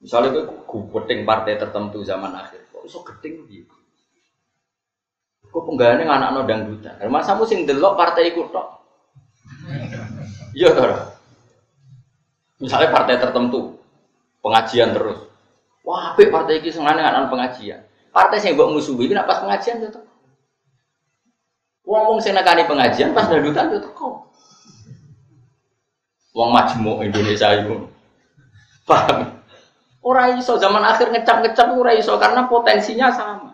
[0.00, 3.76] Misalnya kue gupeting partai tertentu zaman akhir, kok iso geting gitu.
[5.52, 6.96] Kok penggawaannya anak no dangdutan.
[7.12, 8.68] Masa sing delok partai ikut tok.
[10.56, 10.88] Iya toh.
[12.64, 13.76] Misalnya partai tertentu
[14.40, 15.28] pengajian terus.
[15.84, 17.84] Wah, apik partai iki senengane anak pengajian.
[18.12, 20.08] Partai sing mbok musuhi iki pas pengajian yo teko.
[21.84, 24.28] Wong wong sing nekani pengajian pas dangdutan yo teko.
[26.32, 27.90] Wong majmuk Indonesia itu.
[28.88, 29.39] Paham?
[30.00, 33.52] Ora iso zaman akhir ngecap-ngecap ora iso karena potensinya sama.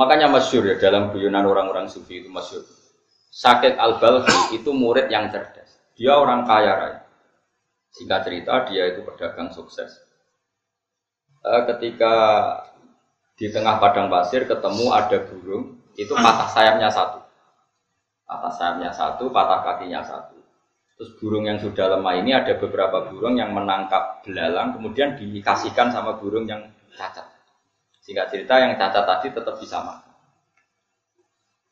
[0.00, 2.64] Makanya masyur ya dalam guyonan orang-orang sufi itu masyur.
[3.28, 5.76] Sakit al-Balkhi itu murid yang cerdas.
[5.92, 7.00] Dia orang kaya raya.
[7.92, 9.92] Singkat cerita dia itu pedagang sukses.
[11.44, 12.14] Eh, ketika
[13.36, 17.20] di tengah padang pasir ketemu ada burung, itu patah sayapnya satu.
[18.24, 20.39] Patah sayapnya satu, patah kakinya satu.
[21.00, 26.20] Terus burung yang sudah lemah ini ada beberapa burung yang menangkap belalang, kemudian dikasihkan sama
[26.20, 26.60] burung yang
[26.92, 27.24] cacat.
[28.04, 30.12] Singkat cerita yang cacat tadi tetap bisa makan.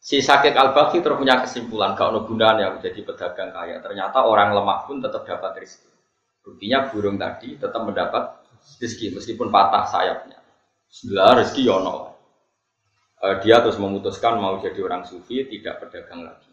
[0.01, 3.85] Si sakit al terus punya kesimpulan kalau gunanya menjadi pedagang kaya.
[3.85, 5.93] Ternyata orang lemah pun tetap dapat rezeki.
[6.41, 8.33] Buktinya burung tadi tetap mendapat
[8.81, 10.41] rezeki meskipun patah sayapnya.
[10.88, 12.17] Sebelah rezeki yono.
[13.21, 16.48] Eh, dia terus memutuskan mau jadi orang sufi tidak pedagang lagi.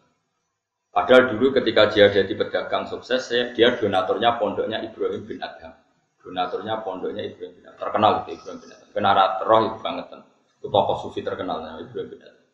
[0.96, 5.76] Padahal dulu ketika dia jadi pedagang sukses, dia donaturnya pondoknya Ibrahim bin Adham.
[6.24, 7.76] Donaturnya pondoknya Ibrahim bin Adham.
[7.76, 8.88] Terkenal itu Ibrahim bin Adham.
[8.96, 10.08] Kenara roh itu banget.
[10.56, 12.44] Itu tokoh sufi terkenal namanya Ibrahim bin Adham.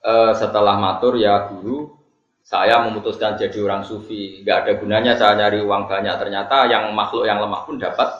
[0.00, 1.92] Eh, setelah matur ya guru,
[2.40, 4.40] saya memutuskan jadi orang sufi.
[4.40, 6.16] Nggak ada gunanya saya nyari uang banyak.
[6.16, 8.16] Ternyata yang makhluk yang lemah pun dapat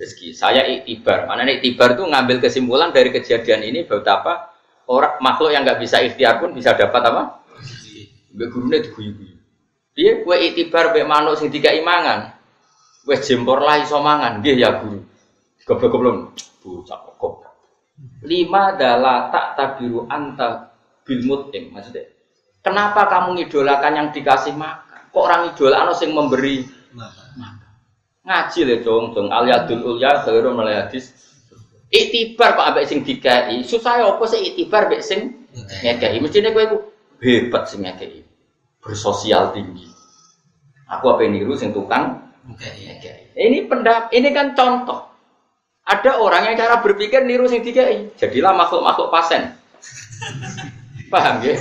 [0.00, 0.32] rezeki.
[0.32, 1.28] Saya iktibar.
[1.28, 4.56] Mana nih iktibar itu ngambil kesimpulan dari kejadian ini betapa
[4.88, 7.39] orang makhluk yang nggak bisa ikhtiar pun bisa dapat apa?
[8.30, 9.36] Mbak gurunya diguyu-guyu.
[9.94, 12.34] Dia kue iktibar mbak manuk sing tiga imangan.
[13.02, 14.38] Kue jempor lah iso mangan.
[14.40, 15.02] Nggih ya guru.
[15.66, 16.36] Goblok-goblok.
[16.60, 17.34] Bocah kok.
[18.24, 20.72] Lima adalah tak tabiru anta
[21.04, 21.74] bil mut'im.
[21.74, 22.08] Maksudnya,
[22.64, 25.10] kenapa kamu ngidolakan yang dikasih makan?
[25.10, 27.70] Kok orang idolakno sing memberi Makan.
[28.26, 31.14] ngaji le dong dong aliyadul ulya khairu min hadis
[31.90, 35.46] iktibar kok ambek sing dikai susah ya apa sih iktibar mbek sing
[35.82, 36.78] ngekei mestine kowe iku
[37.20, 38.24] hebat sing ngekei
[38.80, 39.88] bersosial tinggi
[40.88, 43.20] aku apa niru sing tukang iya.
[43.40, 45.06] Ini pendap, ini kan contoh.
[45.86, 48.12] Ada orang yang cara berpikir niru sing dikai.
[48.20, 49.56] Jadilah makhluk-makhluk pasen.
[51.12, 51.56] Paham ya?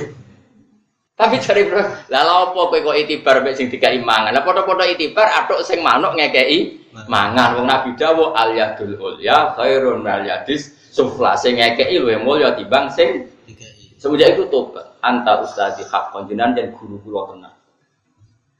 [1.19, 4.31] Tapi cari bro, lah lha apa kowe kok itibar mek sing dikai mangan.
[4.31, 6.79] Lah padha-padha itibar atuk sing manuk ngekeki
[7.11, 7.59] mangan.
[7.59, 12.87] Wong Nabi dawuh al yadul ulya khairun al yadis sufla sing ngekeki luwih mulya timbang
[12.87, 13.91] sing Tiga i.
[13.99, 17.53] semenjak itu tobat anta ustadi hak konjenan dan guru kula tenan.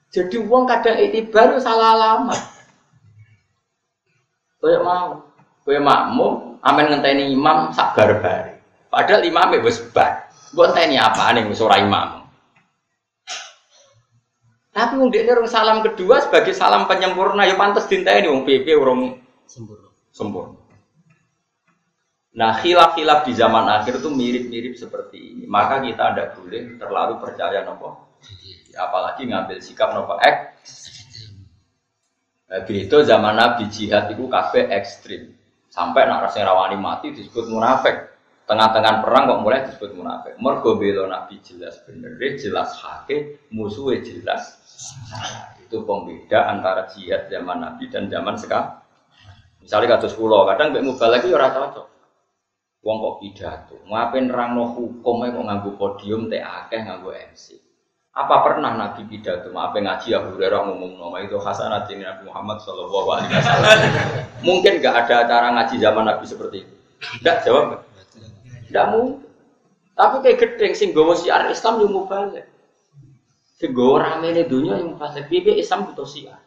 [0.09, 2.39] Jadi wong kadang itibar yo salah alamat.
[4.59, 5.23] Kayak mau,
[5.63, 8.59] kayak makmum, amen ngenteni imam sak barbari.
[8.91, 10.27] Padahal imamnya wis bar.
[10.51, 12.27] Mbok enteni apa nih wis ora imam.
[14.69, 19.17] Tapi wong dekne urung salam kedua sebagai salam penyempurna ya pantes dinteni wong PP urung
[19.49, 19.89] Sempurna.
[20.13, 20.58] sempurna.
[22.29, 25.43] Nah, khilaf-khilaf di zaman akhir itu mirip-mirip seperti ini.
[25.49, 28.13] Maka kita tidak boleh terlalu percaya nopo.
[28.77, 30.37] Apalagi ngambil sikap nopo ek.
[32.49, 35.33] Nah, itu zaman Nabi jihad itu kabeh ekstrim.
[35.69, 38.09] Sampai nak rasanya rawani mati disebut munafik.
[38.49, 40.33] Tengah-tengah perang kok mulai disebut munafik.
[40.41, 44.57] Mergo bela Nabi jelas bener, jelas hake, musuhnya jelas.
[44.65, 45.53] salah.
[45.61, 48.81] Itu pembeda antara jihad zaman Nabi dan zaman sekarang.
[49.61, 51.98] Misalnya kados kula, kadang mbek mubalek yo ora cocok.
[52.79, 57.59] Wong kok pidato, ngapain nerangno hukum kok nganggo podium teh akeh nganggo MC.
[58.15, 62.63] Apa pernah Nabi pidato, maaf ngaji Abu Hurairah ngomong nama itu hasanat ini Nabi Muhammad
[62.63, 63.77] Shallallahu Alaihi Wasallam.
[64.47, 66.73] Mungkin nggak ada acara ngaji zaman Nabi seperti itu.
[67.19, 67.83] Tidak jawab?
[68.67, 69.27] Tidak mungkin.
[69.99, 72.47] Tapi kayak gedeng sing gawa siar Islam yang mubalik.
[73.59, 75.27] Sing gawa rame ini dunia yang mubalik.
[75.27, 76.39] Bibi Islam butuh siar.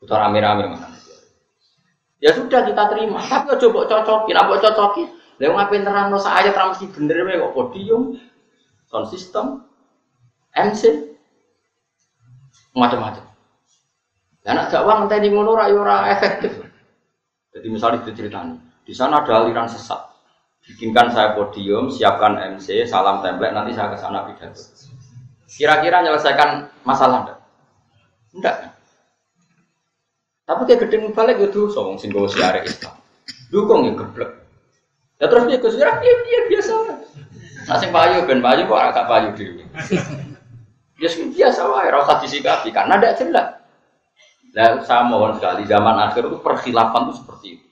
[0.00, 0.88] Butuh rame-rame mana?
[2.20, 3.20] Ya sudah kita terima.
[3.20, 5.08] Tapi mbok cocokin, mbok cocokin.
[5.36, 8.16] Lah ngapain terang no ayat ra mesti bener wae kok podium,
[8.88, 9.68] sound system,
[10.56, 11.12] MC,
[12.72, 13.24] macam-macam.
[14.48, 16.56] Lah nek dakwah ngenteni ngono ora ya efektif.
[17.52, 20.00] Jadi misalnya diceritani, di sana ada aliran sesat.
[20.66, 24.60] Bikinkan saya podium, siapkan MC, salam template, nanti saya ke sana pidato.
[25.46, 27.38] Kira-kira menyelesaikan masalah enggak?
[28.34, 28.56] Enggak.
[30.46, 32.94] Tapi kayak gedeng balik itu song sing gawa siare Islam.
[33.50, 34.45] Dukung ya geblek.
[35.16, 36.72] Ya terus dia kusir dia dia biasa.
[37.66, 39.64] Nah sing payu ben payu kok agak payu dhewe.
[40.96, 43.48] Ya sing biasa wae ora usah disikapi karena tidak jelas.
[44.56, 47.66] Nah, saya mohon sekali zaman akhir itu perkhilafan itu seperti itu.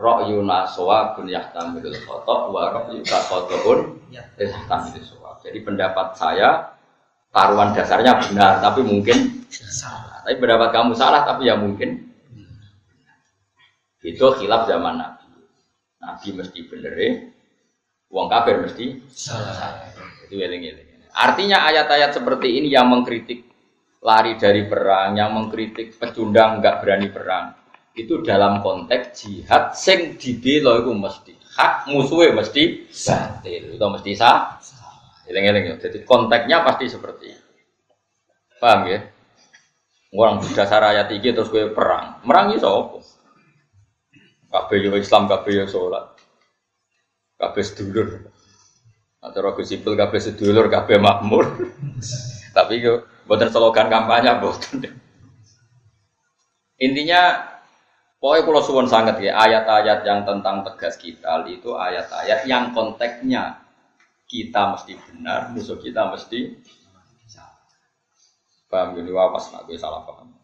[0.00, 5.44] Ra'yuna sawabun yahtamilul khata wa ra'yuka khata'un yahtamilul sawab.
[5.44, 6.72] Jadi pendapat saya
[7.28, 10.22] taruhan dasarnya benar tapi mungkin Salah.
[10.24, 12.10] tapi pendapat kamu salah tapi ya mungkin
[14.00, 15.19] itu khilaf zaman Nabi.
[16.10, 17.12] Nabi mesti bener ya.
[18.10, 19.86] Wong kafir mesti Salah.
[20.26, 21.10] itu eling-eling.
[21.14, 23.46] Artinya ayat-ayat seperti ini yang mengkritik
[24.02, 27.54] lari dari perang, yang mengkritik pecundang nggak berani perang,
[27.94, 34.58] itu dalam konteks jihad sing dibela itu mesti hak musuhnya mesti batil, itu mesti sah.
[35.30, 35.74] Eling-eling ya.
[35.78, 37.50] Jadi konteksnya pasti seperti itu.
[38.58, 38.98] Paham ya?
[40.10, 42.98] Orang dasar ayat ini terus gue perang, merang iso apa?
[44.50, 46.10] Kabeh yo Islam, kabeh yo sholat,
[47.38, 48.34] sedulur.
[49.20, 51.46] Atau rogo sipil kabeh sedulur, kabeh makmur.
[52.56, 54.90] Tapi yo buatan slogan kampanye buatan.
[56.80, 57.46] Intinya
[58.18, 63.60] pokoknya kalau suwon sangat ya ayat-ayat yang tentang tegas kita itu ayat-ayat yang konteksnya
[64.24, 66.56] kita mesti benar, musuh kita mesti
[67.28, 67.60] salah.
[68.72, 70.39] Paham gini wapas nak gue salah paham.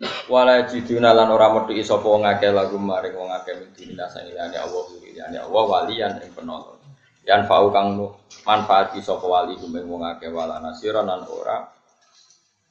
[0.00, 4.56] Wala jiduna lan ora metu sapa wong akeh lagu maring wong akeh min dinina sangilane
[4.56, 6.80] Allah liyane Allah waliyan ing penolong.
[7.28, 8.16] Yan fau kang nu-
[8.48, 11.68] manfaati sapa wali kumeng wong akeh wala nasira lan ora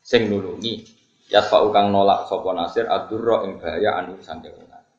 [0.01, 0.81] sing nulungi.
[1.29, 4.97] Ya fau kang nolak sapa nasir adurra ing bahaya anu saking wong akeh.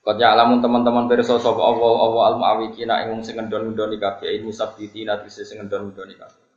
[0.00, 5.20] Kau alamun teman-teman pirsa sapa Allah Allah al muawikina ing sing ngendon-ngendoni kabeh ini sabitina
[5.20, 6.47] tise sing ngendon-ngendoni kabeh.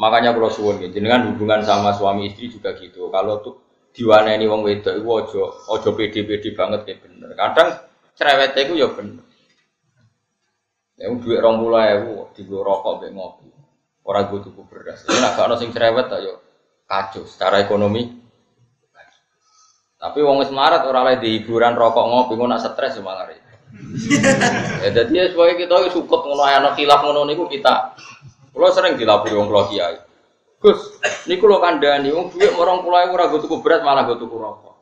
[0.00, 3.12] Makanya kalau suwun gitu, dengan hubungan sama suami istri juga gitu.
[3.12, 3.54] Kalau tuh
[3.92, 5.42] diwaneni wong wedok iku aja
[5.76, 7.28] aja pede-pede banget kayak bener.
[7.36, 7.68] Kadang
[8.16, 9.24] cerewet iku ya bener.
[10.96, 13.48] Ya dhuwit 20.000 digo rokok mek ngopi.
[14.02, 15.04] Ora go tuku beras.
[15.06, 16.40] Ya nek gak ono sing cerewet ta yo
[16.88, 18.22] kacau secara ekonomi.
[20.02, 23.28] Tapi wong wis melarat ora oleh di hiburan rokok ngopi ngono nak stres ya malah.
[24.82, 27.94] Ya dadi ya sebagai kita yo sukut ngono ana khilaf ngono niku kita.
[28.52, 29.96] Kulo sering dilapori wong kula kiai.
[30.62, 34.36] Gus, niku lho kandhani wong dhuwit morong pulau ora go tuku beras malah go tuku
[34.36, 34.74] rokok.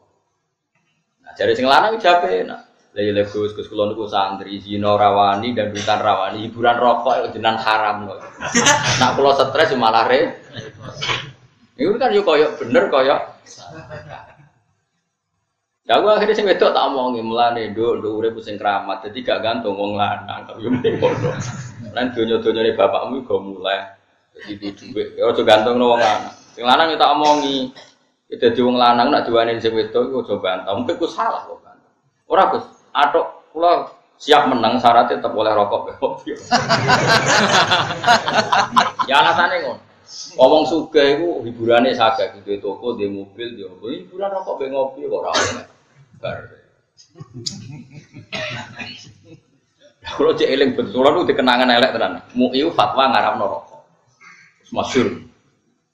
[1.25, 2.67] Nah, jadi sing lanang jape nah.
[2.91, 7.39] Lah ya Gus, Gus kula niku santri zina rawani dan bukan rawani, hiburan rokok itu
[7.39, 8.19] jenengan haram kok.
[8.99, 10.37] Nak kula stres malah re.
[11.79, 13.17] Itu kan yo koyo bener koyo.
[15.89, 19.07] Ya aku akhirnya sing wedok tak omongi mulane nduk nduk urip sing keramat.
[19.07, 21.31] Jadi gak gantung wong lanang kok yo mending ngono.
[21.95, 23.97] Lan donya-donyane bapakmu go mulai.
[24.37, 25.19] Jadi di dhuwit.
[25.19, 26.35] Ya aja gantung wong lanang.
[26.55, 27.75] Sing lanang yo tak omongi.
[28.31, 30.73] Ya dadi wong lanang nak diwani sing wedok iku aja bantah.
[30.79, 31.91] Mungkin ku salah kok bantah.
[32.31, 35.97] Ora Gus, atok kula siap menang syaratnya tetap boleh rokok
[39.09, 39.83] ya alasannya ngono.
[40.37, 45.09] Ngomong suga itu hiburannya saga gitu toko di mobil di mobil hiburan rokok be ngopi
[45.09, 45.23] kok.
[46.21, 46.39] Bar.
[50.01, 52.25] Kalau cek eling betul, kalau dikenangan elek tenan.
[52.33, 53.85] Muiu fatwa ngaram rokok.
[54.73, 55.29] Masyur.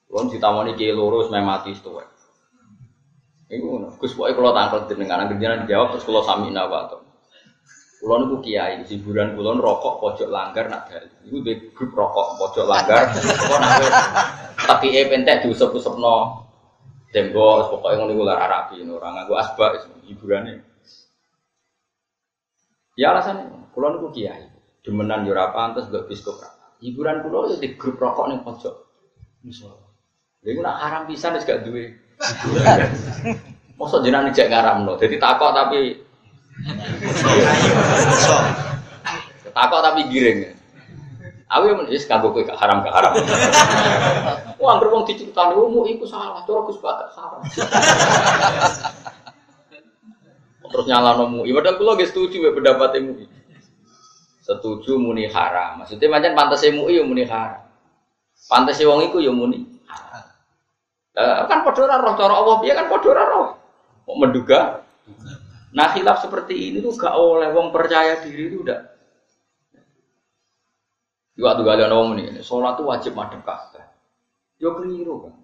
[0.07, 1.91] Kalau ditamani kiai loro semai mati itu.
[3.47, 6.91] Iku Gus pokoke kula tangkel jenengan jenengan dijawab terus kula sami nawa
[7.97, 11.09] Kulo niku kiai, hiburan kulo rokok pojok langgar nak dari.
[11.27, 13.11] Iku di grup rokok pojok langgar.
[13.11, 13.83] Kok nak
[14.67, 16.45] tapi e pentek diusap-usapno
[17.15, 20.61] tembok pokoknya ngono iku lar Arabi ora asbak hiburane.
[22.97, 24.49] Ya alasannya, kulo niku kiai.
[24.81, 26.41] Demenan yo ora pantes gak biskop.
[26.81, 28.73] Hiburan kulo yo di grup rokok ning pojok.
[29.45, 29.77] Musola.
[30.41, 31.93] Lha iku nak haram pisan wis gak duwe.
[33.79, 34.97] Mosok jenengan cek ngaramno.
[34.97, 36.01] Dadi takok tapi
[39.53, 40.57] Takok tapi giring.
[41.47, 43.13] Aku yang kanggo kowe gak haram gak haram.
[44.59, 47.39] Wah, anggere wong diceritani umum iku salah, cara Gus Batak salah.
[50.67, 51.41] Terus nyalano mu.
[51.47, 53.15] Ya padahal kula nggih setuju ya pendapat mu.
[54.47, 55.83] Setuju muni haram.
[55.83, 57.67] Maksudnya macam pantas mu ya muni haram.
[58.47, 60.23] Pantas wong iku ya muni haram.
[61.51, 63.47] kan padha ora roh cara Allah piye kan padha ora roh.
[64.07, 64.87] Kok menduga?
[65.75, 68.81] Nah khilaf seperti ini tuh gak oleh wong percaya diri itu udah.
[71.37, 73.85] Waktu kalian ngomong ini, sholat tuh wajib madep Ka'bah.
[74.57, 75.37] Yo keliru kan.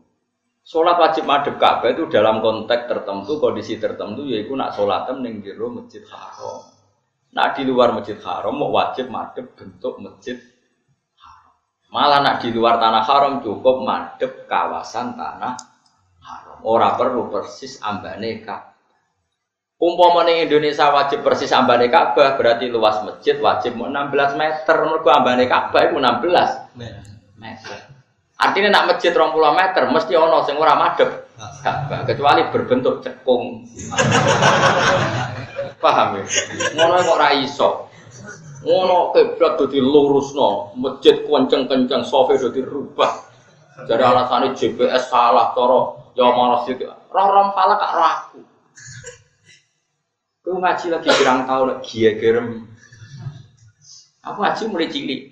[0.65, 5.69] Sholat wajib madep Ka'bah itu dalam konteks tertentu, kondisi tertentu, yaitu nak sholat ning jero
[5.69, 6.65] masjid haram.
[7.33, 10.37] Nak di luar masjid haram mau wajib madep bentuk masjid
[11.17, 11.57] haram.
[11.89, 15.57] Malah nak di luar tanah haram cukup madep kawasan tanah
[16.21, 16.59] haram.
[16.61, 18.77] Ora perlu persis ambane Ka'bah.
[19.81, 23.89] Umpama ning Indonesia wajib persis ambane Ka'bah, berarti luas masjid wajib 16
[24.37, 24.77] meter.
[24.85, 26.77] Mergo ambane Ka'bah iku 16
[27.41, 27.79] meter.
[28.37, 31.33] Artinya nak masjid 20 meter mesti ono sing ora madhep
[31.65, 33.65] Ka'bah, kecuali berbentuk cekung.
[35.83, 36.25] Paham ya?
[36.79, 37.91] Ngono kok ora iso.
[38.63, 43.11] Ngono kiblat dadi lurusno, masjid kenceng-kenceng, sofe dadi rubah.
[43.91, 45.81] Jadi alasannya GPS salah, cara
[46.15, 46.79] ya malah sih.
[47.11, 48.41] Roh-rom salah kak raku.
[50.43, 52.67] Kau ngaji lagi kurang tahu lagi gia gerem.
[54.23, 55.23] Aku ngaji mulai cilik.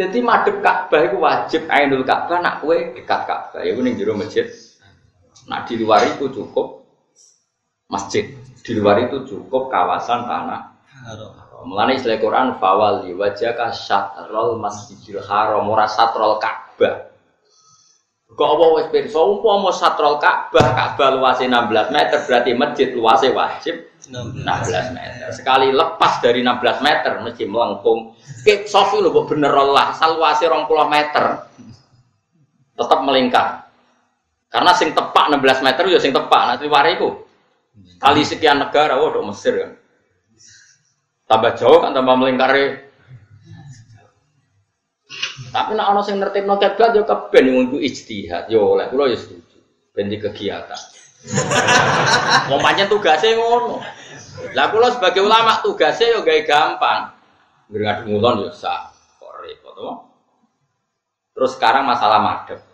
[0.00, 3.60] Jadi madep Ka'bah itu wajib ainul Ka'bah nak kue dekat Ka'bah.
[3.62, 4.48] Ya ning jero masjid.
[5.44, 6.79] Nak di luar itu cukup
[7.90, 8.30] masjid.
[8.62, 10.62] Di luar itu cukup kawasan tanah.
[11.60, 17.12] Mulane istilah Quran fawali wajaka syatrul masjidil haram ora satrul Ka'bah.
[18.30, 23.74] Kok apa wis pirsa umpama satrol Ka'bah, Ka'bah luasnya 16 meter berarti masjid luasnya wajib
[24.08, 25.28] 16 meter.
[25.36, 28.16] Sekali lepas dari 16 meter mesti melengkung.
[28.40, 31.24] Kip sofi lho kok bener lah, asal luasnya 20 meter.
[32.80, 33.68] Tetap melingkar.
[34.48, 37.29] Karena sing tepak 16 meter ya sing tepak, nanti wariku.
[38.00, 39.72] Kali sekian negara, waduh Mesir kan.
[41.30, 42.50] Tambah jauh kan tambah melingkar
[45.50, 48.46] tapi nak ono sing nertibno kiblat yo keben untuk ijtihad.
[48.46, 49.58] Yo oleh kula yo setuju.
[49.90, 50.80] Ben kegiatan.
[52.50, 53.82] Wong pancen tugase ngono.
[54.54, 57.02] Lah kula sebagai ulama tugasnya yo gawe gampang.
[57.66, 58.94] Ngringati ngulon yo sah.
[59.18, 59.74] Kok repot.
[61.34, 62.69] Terus sekarang masalah madhep.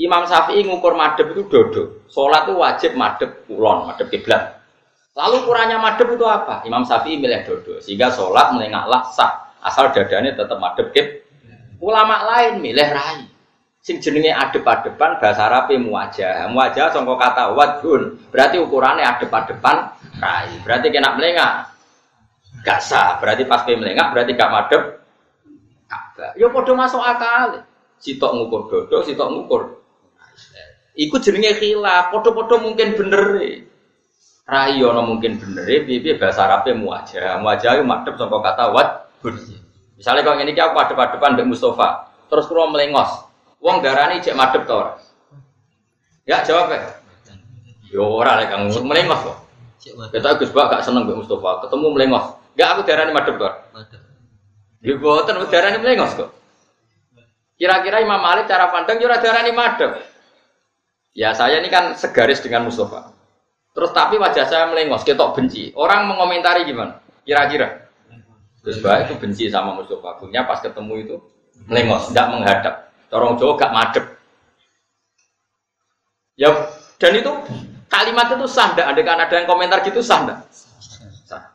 [0.00, 1.82] Imam Syafi'i ngukur madhep itu dodo.
[2.08, 4.60] Sholat itu wajib madhep kulon, madhep kiblat.
[5.12, 6.64] Lalu ukurannya madhep itu apa?
[6.64, 7.76] Imam Syafi'i milih dodo.
[7.84, 11.28] Sehingga sholat melengaklah sah asal dadanya tetap madep kip.
[11.78, 13.26] Ulama lain milih rai.
[13.82, 16.46] Sing jenenge adep-adepan bahasa Arab muwajah.
[16.54, 18.30] Muwajah sangka kata wajhun.
[18.30, 19.76] Berarti ukurannya adep-adepan
[20.22, 20.54] rai.
[20.62, 21.74] Berarti kena melengak.
[22.62, 23.18] Gak sah.
[23.18, 24.82] Berarti pas pe melengak berarti gak madep.
[25.90, 26.30] Ka'bah.
[26.38, 27.66] Ya padha masuk akal.
[27.98, 29.81] Sitok ngukur dodo, sitok ngukur.
[30.96, 32.12] Iku jenenge khilaf.
[32.12, 33.22] Padha-padha mungkin bener.
[34.42, 35.64] Rai ono mungkin bener.
[35.88, 37.40] Piye bahasa Arab muwajah.
[37.40, 38.90] Muwajah yo madep sangka kata wajh
[40.02, 43.22] Misalnya kalau ini aku ada depan dengan Mustafa, terus kurang melengos,
[43.62, 44.98] uang darah ini cek madep tau
[46.26, 46.98] Ya jawab ya.
[47.86, 49.38] Yo ora lek kang melengos kok.
[50.10, 52.34] Kita Gus Bak gak seneng mbek Mustafa, ketemu melengos.
[52.58, 53.54] Gak aku darah ini madep tau.
[53.70, 54.00] Madep.
[54.82, 56.30] Ya boten darah ini melengos kok.
[57.54, 60.02] Kira-kira Imam Malik cara pandang yo ora darani madhep.
[61.12, 63.12] Ya saya ini kan segaris dengan Mustafa.
[63.72, 65.72] Terus tapi wajah saya melengos, ketok benci.
[65.76, 67.00] Orang mengomentari gimana?
[67.24, 67.88] Kira-kira.
[68.64, 70.20] Gus Bah itu benci sama Mustafa.
[70.20, 71.16] Punya pas ketemu itu
[71.68, 72.74] melengos, tidak menghadap.
[73.12, 74.04] Corong Jawa gak madep.
[76.40, 76.48] Ya
[76.96, 77.32] dan itu
[77.92, 80.38] kalimat itu sah ada kan ada yang komentar gitu sah enggak?
[81.28, 81.52] Sah.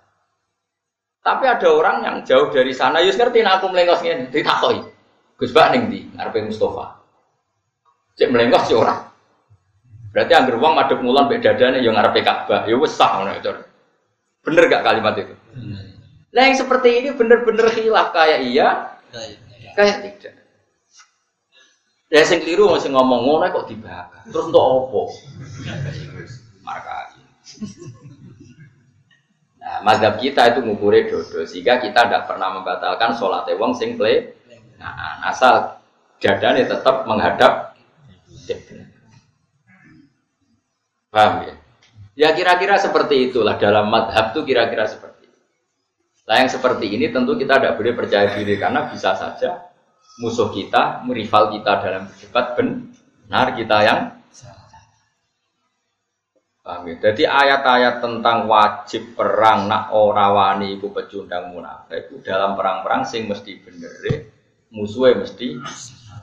[1.26, 4.86] Tapi ada orang yang jauh dari sana, Yus ngerti nah aku melengos ini, ditakoi.
[5.38, 7.02] Gus Bak ning di ngarepe Mustafa.
[8.18, 9.17] Cek melengos si orang.
[10.12, 13.52] Berarti angger wong madhep ngulon mbek dadane ya ngarepe Ka'bah, ya wis sah ngono itu.
[14.42, 15.34] Bener gak kalimat itu?
[16.32, 18.98] Nah yang seperti ini bener-bener khilaf kayak iya,
[19.76, 20.34] kayak tidak.
[22.08, 24.24] Ya sing keliru masih ngomong ngono kok dibakar.
[24.32, 25.12] Terus untuk opo?
[26.64, 27.12] Marka.
[29.60, 34.32] Nah, mazhab kita itu ngukure dodo sehingga kita tidak pernah membatalkan sholat wong sing play.
[34.80, 35.76] Nah, asal
[36.24, 37.67] dadane tetap menghadap
[41.18, 41.54] Paham ya?
[42.14, 45.42] Ya kira-kira seperti itulah dalam madhab itu kira-kira seperti itu.
[46.30, 49.66] Nah yang seperti ini tentu kita tidak boleh percaya diri karena bisa saja
[50.22, 54.00] musuh kita, rival kita dalam berdebat benar kita yang
[56.68, 56.96] Paham ya?
[57.00, 63.24] Jadi ayat-ayat tentang wajib perang nak ora wani iku pecundang munafik itu dalam perang-perang sing
[63.26, 64.18] mesti bener ya.
[64.76, 65.64] musuhnya mesti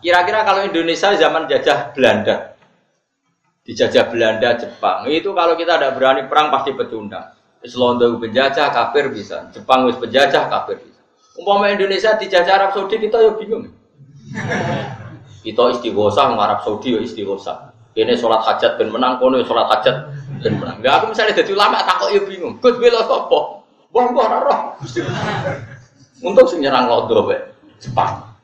[0.05, 2.54] kira-kira kalau Indonesia zaman jajah Belanda
[3.65, 7.33] dijajah Belanda Jepang itu kalau kita tidak berani perang pasti pecundang
[7.65, 11.01] Islondo penjajah kafir bisa Jepang wis penjajah kafir bisa
[11.41, 13.73] umpama Indonesia dijajah Arab Saudi kita ya bingung
[15.45, 17.77] kita istighosa Arab Saudi ya istighosa.
[17.95, 19.97] Ini sholat hajat ben menang, kono ya sholat hajat
[20.43, 20.83] ben menang.
[20.83, 22.59] Gak aku misalnya jadi ulama takut ya bingung.
[22.59, 23.63] Gus bela sopo?
[23.95, 24.61] Wah wah roh.
[26.25, 27.39] Untuk sing nyerang lodo be
[27.79, 28.35] Jepang.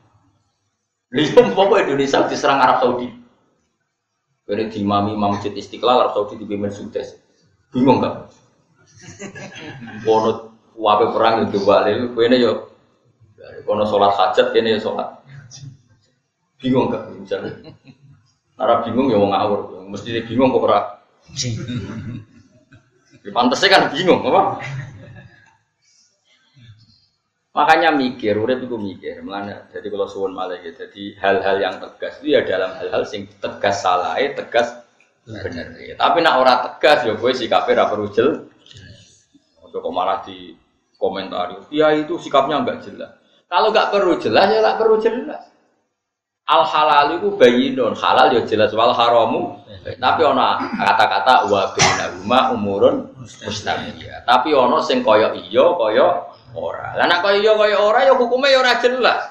[1.11, 3.11] Lihat bapak Indonesia diserang Arab Saudi.
[4.49, 7.19] Ini di imam masjid istiqlal Arab Saudi dipimpin sukses.
[7.71, 8.33] Bingung gak?
[10.03, 12.11] Kono wape perang itu balik.
[12.17, 12.73] Kene yo
[13.63, 15.21] kono sholat hajat, kene yo sholat
[16.61, 17.73] Bingung gak misalnya?
[18.61, 20.79] Arab bingung ya mau ngawur, mesti bingung kok ora.
[23.21, 24.61] Ya, pantasnya kan bingung, apa?
[27.51, 29.67] Makanya mikir, udah itu mikir, mana?
[29.75, 33.83] Jadi kalau suwon malah gitu, jadi hal-hal yang tegas itu ya dalam hal-hal sing tegas
[33.83, 34.71] salah, tegas
[35.27, 35.75] bener.
[35.83, 35.99] Ya.
[35.99, 38.47] Tapi nak orang tegas ya gue si kafir apa rujel.
[39.59, 40.55] Untuk malah di
[40.95, 43.11] komentari, ya itu sikapnya nggak jelas.
[43.51, 45.43] Kalau nggak perlu jelas ya nggak perlu jelas.
[46.47, 49.59] Al halal itu bayinun halal ya jelas wal haramu.
[49.81, 54.23] Tapi ono kata-kata wa bainahuma umurun mustamiyah.
[54.23, 56.97] Tapi ono sing kaya iya kaya ora.
[56.97, 59.21] Lah nek kaya iya kaya ora ya hukume ya ora jelas.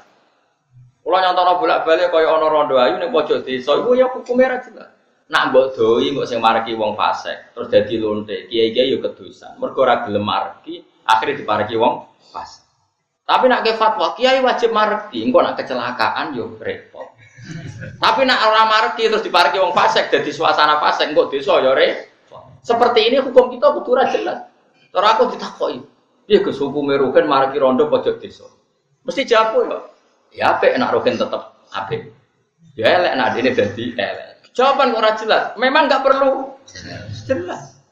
[1.01, 4.91] Kula nyontono bolak-balik kaya ana rondo ayu ning pojok desa iku ya hukume ora jelas.
[5.31, 9.57] Nak mbok doi mbok sing mareki wong fasik terus dadi lonte, kiai-kiai ya kedusan.
[9.63, 12.67] Mergo ora gelem mareki, akhirnya dipareki wong fasik.
[13.31, 17.15] Tapi nak ke fatwa, kiai wajib mareki, engko nak kecelakaan yo repot.
[17.81, 22.11] Tapi nak orang marki terus diparki wong fasik jadi suasana fasik kok desa ya re.
[22.61, 24.45] Seperti ini hukum kita kudu jelas.
[24.93, 25.79] Terus aku ditakoi.
[26.31, 28.47] Iya Gus hukum rugen marki rondo pojok desa.
[29.03, 29.79] Mesti jawab ya.
[30.31, 31.43] Ya apik nak rugen tetep
[31.75, 32.15] apik.
[32.79, 34.55] Ya elek nak ini jadi elek.
[34.55, 35.59] Jawaban ora jelas.
[35.59, 36.55] Memang nggak perlu
[37.27, 37.83] jelas.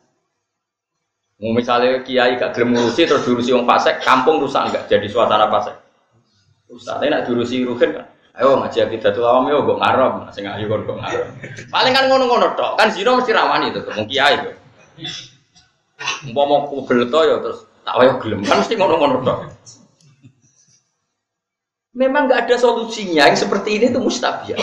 [1.39, 5.47] Mau misalnya kiai gak gelem ngurusi terus diurusi wong fasik, kampung rusak enggak jadi suasana
[5.47, 5.75] fasik.
[6.67, 6.99] Rusak.
[6.99, 8.07] Nak diurusi rugen kan
[8.39, 11.27] Ayo ngaji akidatul awam yo kok ngarep, sing ayu kon kok ngarep.
[11.75, 12.79] Paling kan ngono-ngono tok.
[12.79, 14.55] Kan zina mesti rawani itu wong kiai yo.
[16.23, 19.39] Umpama kubel to yo terus tak wayo gelem kan mesti ngono-ngono tok.
[21.97, 24.61] Memang nggak ada solusinya yang seperti ini itu mustabiah.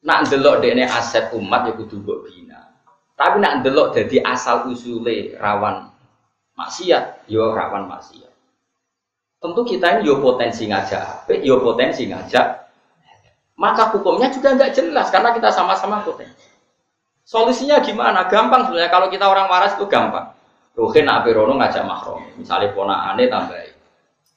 [0.00, 2.72] Nak delok dekne aset umat ya kudu mbok bina.
[3.12, 5.92] Tapi nak delok jadi asal usule rawan
[6.56, 8.32] maksiat, yo rawan maksiat.
[9.44, 12.64] Tentu kita ini yo potensi ngajak yo potensi ngajak.
[13.60, 16.48] Maka hukumnya juga nggak jelas karena kita sama-sama potensi.
[17.28, 18.24] Solusinya gimana?
[18.32, 20.33] Gampang sebenarnya kalau kita orang waras itu gampang.
[20.74, 22.74] Ruhin nak Rono ngajak mahrom, misalnya
[23.14, 23.74] aneh tambahin.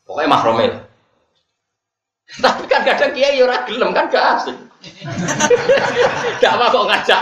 [0.06, 0.58] Pokoknya mahrom
[2.44, 4.58] Tapi kan kadang kiai ora gelem kan gak asik.
[6.44, 7.22] gak apa kok ngajak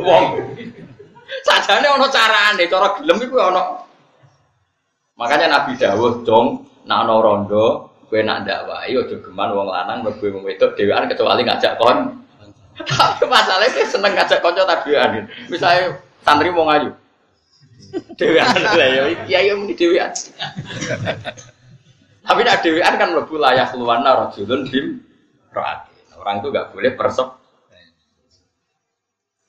[0.00, 0.24] wong.
[1.44, 3.62] Sajane ono carane, cara gelem iku ono.
[5.18, 10.32] Makanya Nabi Dawuh dong nak ana rondo kowe nak dakwai aja geman wong lanang mlebu
[10.32, 12.24] wong wedok dhewean kecuali ngajak kon
[12.88, 16.88] tapi masalahnya seneng ngajak tak dhewean misalnya santri mau ngayu
[18.18, 20.12] dhewean lah ya iya ya muni dhewean
[22.28, 25.00] tapi nak dhewean kan mlebu layak keluarna rajulun bim
[25.48, 25.96] roatin.
[26.20, 27.28] Orang itu nggak boleh persep.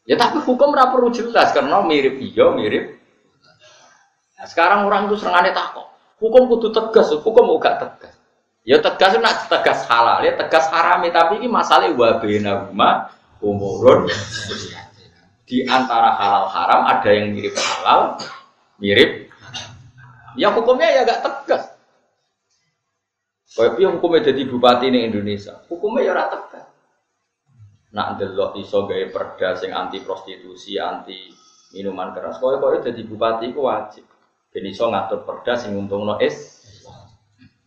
[0.08, 2.98] Ya tapi hukum ora perlu jelas karena mirip iya mirip.
[4.40, 5.86] Nah, sekarang orang itu serangannya takut.
[6.24, 8.16] Hukum kudu tegas, hukum gak tegas.
[8.64, 14.08] Ya tegas nak tegas halal, ya tegas haram tapi ini masalah wa bainahuma umurun
[15.50, 18.22] di antara halal haram ada yang mirip halal,
[18.78, 19.34] mirip
[20.38, 21.64] ya hukumnya ya gak tegas.
[23.50, 25.58] Kayak piye hukumnya jadi bupati di Indonesia?
[25.66, 26.70] Hukumnya ya ora tegas.
[27.90, 31.34] Nak delok iso gawe perda sing anti prostitusi, anti
[31.74, 32.38] minuman keras.
[32.38, 34.06] Kaya kaya jadi bupati ku wajib.
[34.54, 36.62] Ben iso ngatur perda sing untungno is.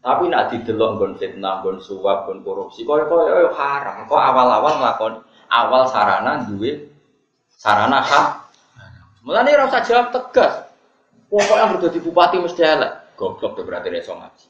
[0.03, 4.07] Tapi nak didelok nggon fitnah, nggon suap, nggon korupsi, kaya kaya haram.
[4.07, 5.18] Kok awal-awal nglakoni
[5.51, 6.91] awal sarana duwe
[7.62, 8.26] sarana hak.
[9.22, 10.66] Mulane ora usah jawab tegas.
[11.30, 13.14] Pokoknya yang di bupati mesti elek.
[13.14, 14.46] Goblok tuh berarti reso ngaji.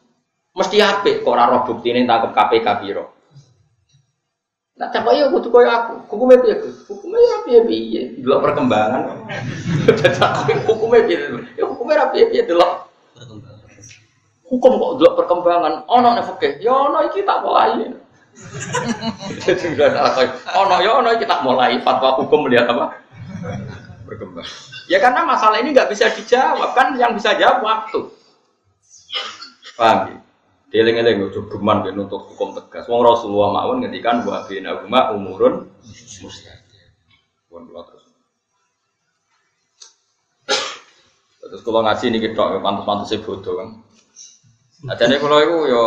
[0.57, 3.05] Mesti apik kok ora roh buktine tangkep KPK piro.
[4.73, 5.95] Nah, cak yo kudu koyo aku.
[6.09, 6.89] Hukumnya piye, Gus?
[6.89, 9.05] Hukumnya ya piye-piye, perkembangan.
[10.17, 11.17] Tapi hukumnya piye?
[11.61, 13.69] Ya hukumnya ra piye-piye delok Perkembangan.
[14.49, 15.73] hukum kok delok perkembangan.
[15.87, 17.93] Ono nek fikih, ya ono iki tak mulai.
[19.45, 22.97] Jadi udah salah kayak, ono ya ono iki tak mulai fatwa hukum melihat apa?
[24.07, 24.47] Berkembang.
[24.91, 28.11] Ya karena masalah ini nggak bisa dijawab kan yang bisa jawab waktu.
[29.79, 30.19] Paham ya?
[30.73, 32.89] Dieling-eling ojo geman ben untuk hukum tegas.
[32.89, 35.69] Wong Rasulullah mawon ngendikan wa bina huma umurun
[36.25, 36.89] mustaqim.
[37.53, 38.05] Pun kula terus.
[41.45, 43.69] Terus kalau ngaji ini kita pantas-pantas bodoh kan.
[44.89, 45.85] Nah, jadi kalau itu yo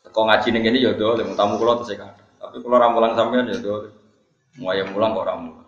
[0.00, 1.84] teko ngaji ning ini yo do, lemu tamu kula.
[1.84, 3.74] Tapi kalau ramulan sampean yo do.
[4.56, 5.67] Mau yang mulang kok ramulan.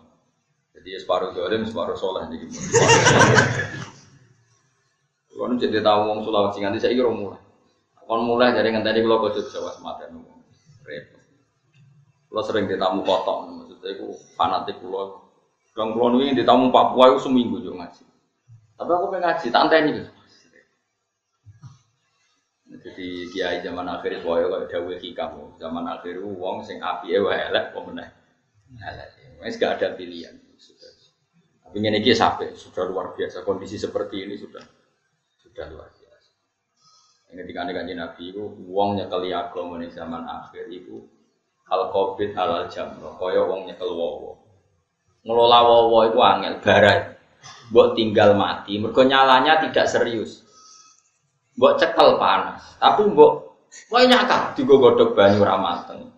[0.81, 2.49] Jadi ya separuh dolim, separuh soleh jadi.
[5.29, 7.37] Kalau jadi tahu wong Sulawesi nganti saya kira mulai.
[8.01, 10.25] Kon mulai dari ngenteni kula kok Jawa sematen.
[10.81, 11.21] Repot.
[12.33, 15.21] Kula sering ditamu kotok, maksudnya itu fanatik kula.
[15.77, 18.01] Kang kula niki ditamu Papua itu seminggu yo ngaji.
[18.81, 20.11] Tapi aku pengen ngaji, tak anteni gitu.
[22.81, 25.53] Jadi kiai zaman akhir itu wae kaya dawuh hikam.
[25.61, 28.09] Zaman akhir itu wong sing apike wae elek apa meneh.
[28.81, 29.09] Elek.
[29.61, 30.41] Gak ada pilihan.
[31.71, 34.59] Tapi ini sampai sudah luar biasa kondisi seperti ini sudah
[35.39, 36.31] sudah luar biasa.
[37.31, 41.07] Yang ketika kanjeng Nabi itu wong nyekel agama zaman akhir itu
[41.71, 44.43] al covid halal jamro kaya wong nyekel wowo.
[45.23, 47.15] Ngelola wowo itu angel barat.
[47.71, 50.43] Mbok tinggal mati, mergo nyalanya tidak serius.
[51.55, 53.47] Mbok cekel panas, tapi mbok
[53.87, 56.11] Wah nyakar, digo godok banyu ramateng.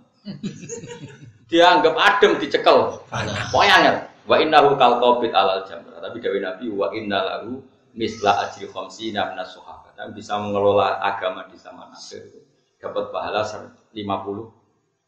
[1.46, 2.98] Dianggap adem dicekel.
[3.14, 3.54] Panas.
[3.54, 3.98] Pokoknya angel.
[4.24, 6.00] Wa innahu kal qabid alal jamrah.
[6.00, 7.60] Tapi dari Nabi wa inna lahu
[7.96, 9.94] misla ajri khamsina minas sahabat.
[10.00, 12.32] Dan bisa mengelola agama di zaman akhir
[12.80, 13.96] dapat pahala 50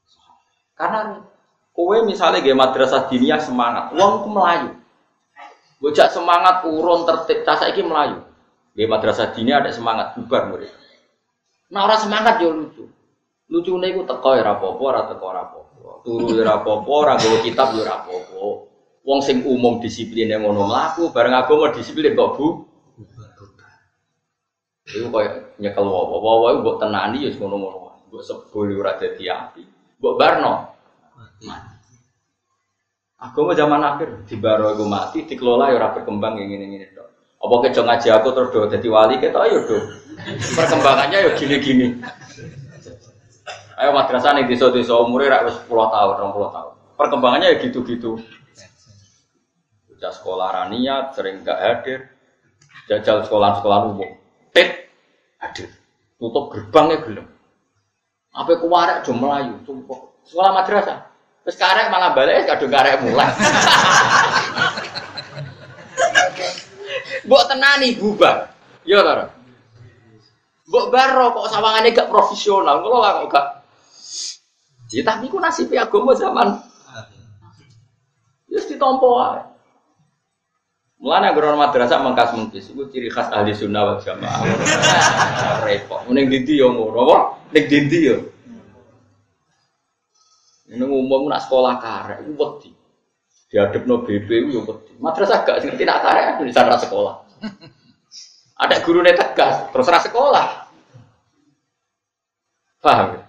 [0.08, 0.48] sahabat.
[0.76, 1.02] Karena
[1.72, 4.72] kowe misalnya gaya madrasah diniyah semangat, uang ku melayu.
[5.80, 8.24] Bocah semangat urun tertib, tas saiki melayu.
[8.76, 10.72] Gaya madrasah diniyah ada semangat bubar murid.
[11.72, 12.84] Nah orang semangat yo lucu.
[13.46, 16.02] Lucune iku teko ya rapopo, ora teko apa-apa.
[16.02, 18.75] Turu ya rapopo, ora kitab ya rapopo.
[19.06, 22.48] Wong sing umum disiplin yang ngono mlaku, bareng agama disiplin kok Bu.
[24.86, 25.30] Iku koyo
[25.62, 26.18] nyekel wawa.
[26.18, 28.10] Wawa iku mbok tenani ya ngono-ngono.
[28.10, 29.62] Mbok sebul ora dadi api.
[30.02, 30.54] Mbok barno.
[31.46, 31.74] Mati.
[33.22, 37.08] Agama zaman akhir di baro iku mati dikelola ya ora berkembang ngene-ngene tok.
[37.46, 39.78] Apa kejo ngaji aku terus do dadi wali ketok ayo do.
[40.58, 42.02] Perkembangannya ya gini-gini.
[43.76, 46.74] Ayo madrasah ning desa-desa umure rak wis 10 tahun, 20 tahun.
[46.96, 48.18] Perkembangannya ya gitu-gitu.
[50.06, 52.06] Bocah sekolah raniat sering gak hadir.
[52.86, 54.06] Jajal sekolah-sekolah umum.
[54.54, 54.94] Tit
[55.42, 55.74] hadir.
[56.22, 57.26] Tutup gerbangnya gelem.
[58.30, 60.14] Apa kuwarek jo melayu, sumpah.
[60.30, 61.10] Sekolah madrasah.
[61.42, 63.34] Terus karek malah balik kadung karek mulai.
[67.26, 68.54] Mbok tenani bubar.
[68.86, 69.34] Yo ta.
[70.70, 73.48] Mbok baro kok sawangane gak profesional, ngono lah kok gak.
[74.94, 76.62] Ya tapi ku nasib agama zaman
[78.70, 79.55] ditompo wae.
[80.96, 84.42] Mulane agar madrasah mengkas mengkis itu ciri khas ahli sunnah wal jamaah.
[85.68, 86.08] Repot.
[86.08, 87.18] Ning dindi yo ngono apa?
[87.52, 88.18] Ning dindi yo.
[90.72, 92.72] Ini umum nak sekolah karek itu wedi.
[93.52, 94.96] Diadepno BB itu yo wedi.
[94.98, 97.16] Madrasah gak ngerti nak karek di sana sekolah.
[98.64, 100.48] Ada guru tegas, terus ra sekolah.
[102.80, 103.22] Paham ya?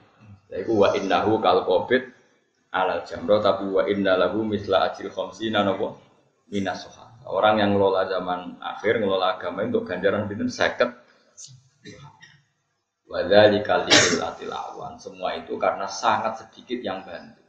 [0.52, 2.14] Ya iku wa innahu kal covid
[2.70, 5.98] alal jamro tapi wa inna lahu misla ajil khamsina napa
[6.52, 6.86] minas.
[7.26, 10.94] Orang yang ngelola zaman akhir, ngelola agama untuk ganjaran pinten seket.
[13.06, 13.90] Wadali kali
[14.50, 14.98] awan.
[14.98, 17.42] Semua itu karena sangat sedikit yang bantu.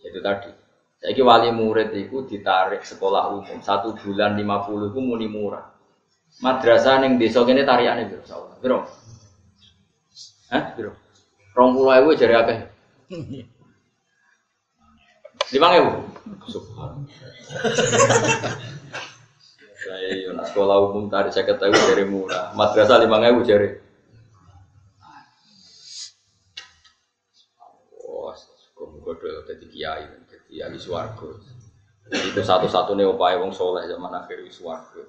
[0.00, 0.50] Itu tadi.
[0.96, 5.68] Saya wali murid itu ditarik sekolah umum satu bulan lima puluh itu muni murah.
[6.40, 8.56] Madrasah neng desa kene tarikane biro sawah.
[8.60, 8.88] Biro.
[10.52, 10.72] Hah?
[10.72, 10.96] Biro.
[11.52, 12.58] Rong puluh ewu jari akeh.
[15.52, 16.05] Lima ewu.
[19.86, 22.50] Saya yo sekolah umum tarik saya ketahui dari murah.
[22.58, 23.78] Madrasah lima ewu jari.
[28.02, 28.34] Oh,
[29.06, 31.38] kok jadi kiai, jadi ahli swargo.
[32.06, 35.06] Itu satu-satunya upaya wong soleh zaman akhir swargo.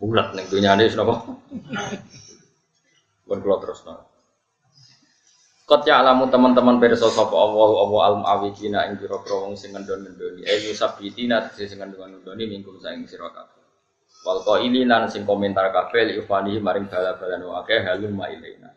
[0.00, 1.24] Bulat neng dunia ini kenapa?
[3.28, 4.07] Bukan keluar terus nol.
[5.68, 10.40] Kot ya alamu teman-teman perso sapa Allah Allah al muawidina ing pira-pira wong sing ngendon-ngendoni.
[10.48, 13.60] Eh yusabitina sing ngendon-ngendoni minggu saing sira kabeh.
[14.24, 18.72] Wal qailina sing komentar kabeh li ufani maring bala-balan akeh halum ma ilaina.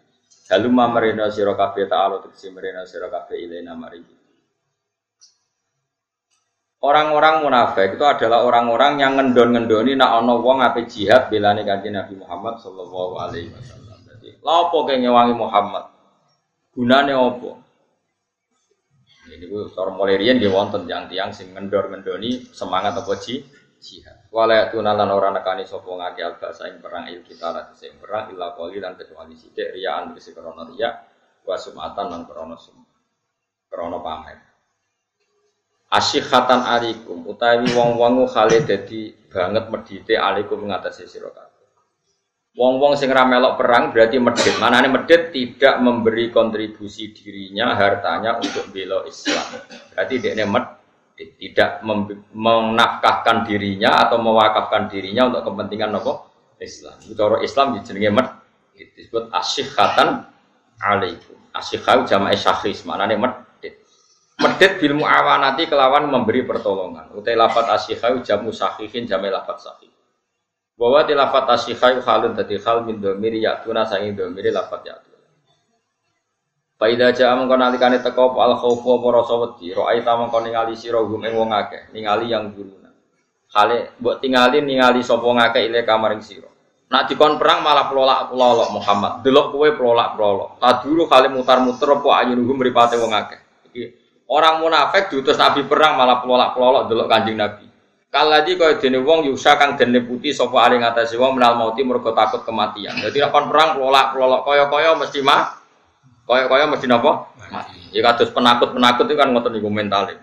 [0.52, 4.04] Halum ma marina sira kabeh ta'ala tegese marina sira kabeh ilaina maring
[6.82, 12.20] Orang-orang munafik itu adalah orang-orang yang ngendon-ngendoni nak ono wong ape jihad belane kanjeng Nabi
[12.20, 13.96] Muhammad sallallahu alaihi wasallam.
[14.12, 16.01] Jadi, lha opo ngewangi Muhammad?
[16.72, 17.52] Gunane opo?
[19.32, 23.40] Ini gue seorang mulai rian dia wonten yang tiang sing ngendor-ngendoni semangat apa ji?
[23.82, 24.30] jihad.
[24.30, 28.54] Wala tunalan ora nekani sapa ngake alba saing perang il kita lan sing perang illa
[28.54, 31.02] qali lan kecuali sithik riyaan kese krana riya
[31.44, 32.78] wa sumatan lan krana sum.
[33.68, 34.38] Krana pamer.
[35.92, 41.51] Asyikhatan alikum utawi wong-wong khale dadi banget medite alikum ngatasi sira kabeh.
[42.52, 44.60] Wong-wong sing ra melok perang berarti medit.
[44.60, 49.64] Manane medit tidak memberi kontribusi dirinya, hartanya untuk bela Islam.
[49.96, 50.66] Berarti dia med
[51.16, 51.86] tidak
[52.36, 56.28] menafkahkan dirinya atau mewakafkan dirinya untuk kepentingan apa?
[56.62, 56.98] Islam.
[57.16, 58.28] Cara Islam jenenge med
[58.76, 60.28] disebut asyikhatan
[60.82, 61.38] alaikum.
[61.52, 63.80] Asyikhau jama'i syakhis, maknane medit.
[64.40, 67.12] Medit bil muawanati kelawan memberi pertolongan.
[67.16, 69.91] Utai lafat asyikhau jamu syakhihin jama'i lafat syakhin.
[70.82, 75.30] Bahwa di lafat asyikhau halun tadi hal min domiri yaktuna sangi domiri lafat yaktuna.
[76.82, 81.22] Faida jaa mengko nalikane teko al khaufu apa rasa wedi, ra'aita mengko ningali sira hum
[81.22, 82.90] ing wong akeh, ningali yang guruna.
[83.46, 86.50] Kale mbok tingali ningali sapa ngakeh ile kamaring sira.
[86.90, 89.24] Nak dikon perang malah pelolak pelolok Muhammad.
[89.24, 90.58] Delok kowe pelolak pelolok.
[90.60, 93.40] Taduru kali mutar-muter apa ayunuhum mripate wong akeh.
[94.28, 97.71] Orang munafik diutus Nabi perang malah pelolak pelolok delok Kanjeng Nabi.
[98.12, 102.12] Kaladi kaya dene wong yusa kang dene putih sapa ali ngatasi wong menal mauti mergo
[102.12, 103.00] takut kematian.
[103.00, 105.62] Jadi nek perang pelolak pelolok kaya-kaya mesti mah
[106.32, 107.34] Kaya-kaya mesti napa?
[107.52, 107.92] Mati.
[107.92, 110.16] Ya kados penakut-penakut itu kan ngoten niku mentale.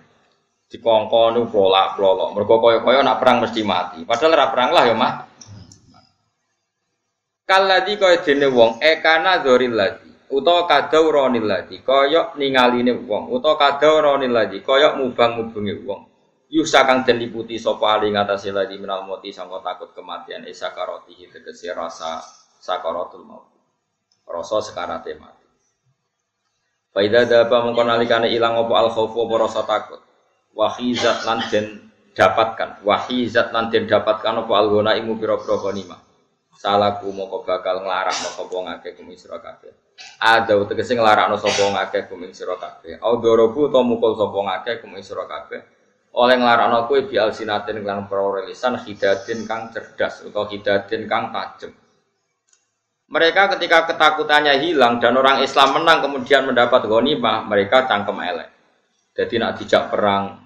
[0.73, 2.33] Dikongkon niku plolak-plolok.
[2.33, 4.05] Mergo kaya-kaya nak perang mesti mati.
[4.09, 5.13] Padahal ora perang lah ya, Mah.
[7.49, 14.29] Kaladi kaya dene wong ekana dzoril ladi utawa kadauronil ladi kaya ningaline wong utawa kadauronil
[14.29, 16.01] ladi kaya mubang-mubange wong.
[16.49, 21.29] Yusa kang den liputi sapa ali ngatasé ladi minal mati sangka takut kematian isa karotihi
[21.29, 22.25] tegese rasa
[22.57, 23.53] sakaratul maut.
[24.25, 25.45] Rasa sekarate mati.
[26.97, 30.01] Faida daba mengko nalikane ilang apa al khaufu apa rasa takut.
[30.57, 32.81] Wahizat lan den dapatkan.
[32.81, 36.01] Wahizat lan den dapatkan apa al gona imu pira-pira ghanima.
[36.57, 39.71] Salaku moko bakal nglarang sapa ngake kum isra kabeh.
[40.17, 42.99] Ada tegese nglarakno sapa ngake kum isra kabeh.
[43.05, 45.77] Au dorobu to mukul sapa ngake kum isra kabeh.
[46.17, 51.73] Oleh nglarakno kuwi bi alsinatin lan prorelisan hidatin kang cerdas utawa hidatin kang tajem.
[53.09, 58.49] Mereka ketika ketakutannya hilang dan orang Islam menang kemudian mendapat ghanimah, mereka cangkem elek.
[59.17, 60.45] Jadi nak dijak perang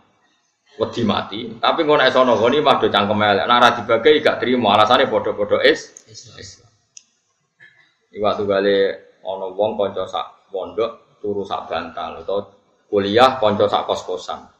[0.79, 3.47] wedi mati, tapi ngono nek sono ghanimah do cangkem elek.
[3.51, 5.91] Nak dibagi gak terima, alasane padha-padha is
[6.39, 6.71] Islam.
[8.13, 8.77] Iwak gale
[9.25, 12.45] ana wong kanca sak pondok turu sak bantal atau
[12.93, 14.52] kuliah kanca sak kos-kosan.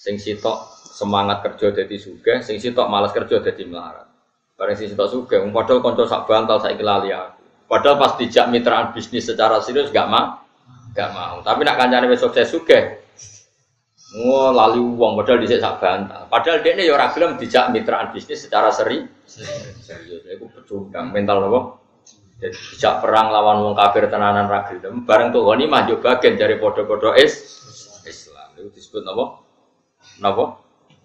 [0.00, 4.08] Sing sitok semangat kerja dadi sugih, sing sitok malas kerja dadi melarat.
[4.56, 7.68] Bareng sing sitok sugih, padahal kanca sak bantal saiki lali aku.
[7.68, 10.40] Padahal pas dijak mitraan bisnis secara serius gak mau,
[10.96, 11.44] gak mau.
[11.44, 13.04] Tapi nak kancane wis sukses suge,
[14.10, 16.26] Wah, lalu uang padahal dhisik sak bantal.
[16.32, 19.04] Padahal dia ya ora gelem dijak mitraan bisnis secara seri.
[19.28, 21.60] Serius, iku pecundang mental apa?
[22.40, 25.04] Jadi dijak perang lawan wong kafir tenanan ra gelem.
[25.04, 27.36] Bareng tuh goni mah yo bagian dari podo-podo is
[28.08, 28.50] Islam.
[28.56, 29.49] Itu disebut apa?
[30.20, 30.60] Napa?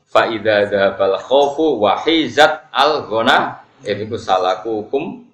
[0.06, 3.64] Fa idza dzabal khaufu wa hizat al ghana.
[3.86, 5.26] Iku salaku hukum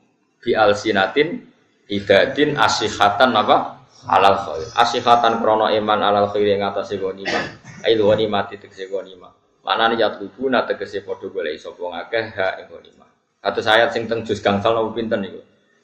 [0.42, 1.46] bi alsinatin
[1.88, 3.80] idadin asihatan apa
[4.10, 9.96] alal khair asihatan krono iman alal khair yang atas ghanimah ai ghanimah titik ghanimah manane
[9.96, 13.10] yatlubu na tegese padha golek sapa ngakeh ha ing ghanimah
[13.40, 15.40] atau ayat sing teng juz gangsal nopo pinten niku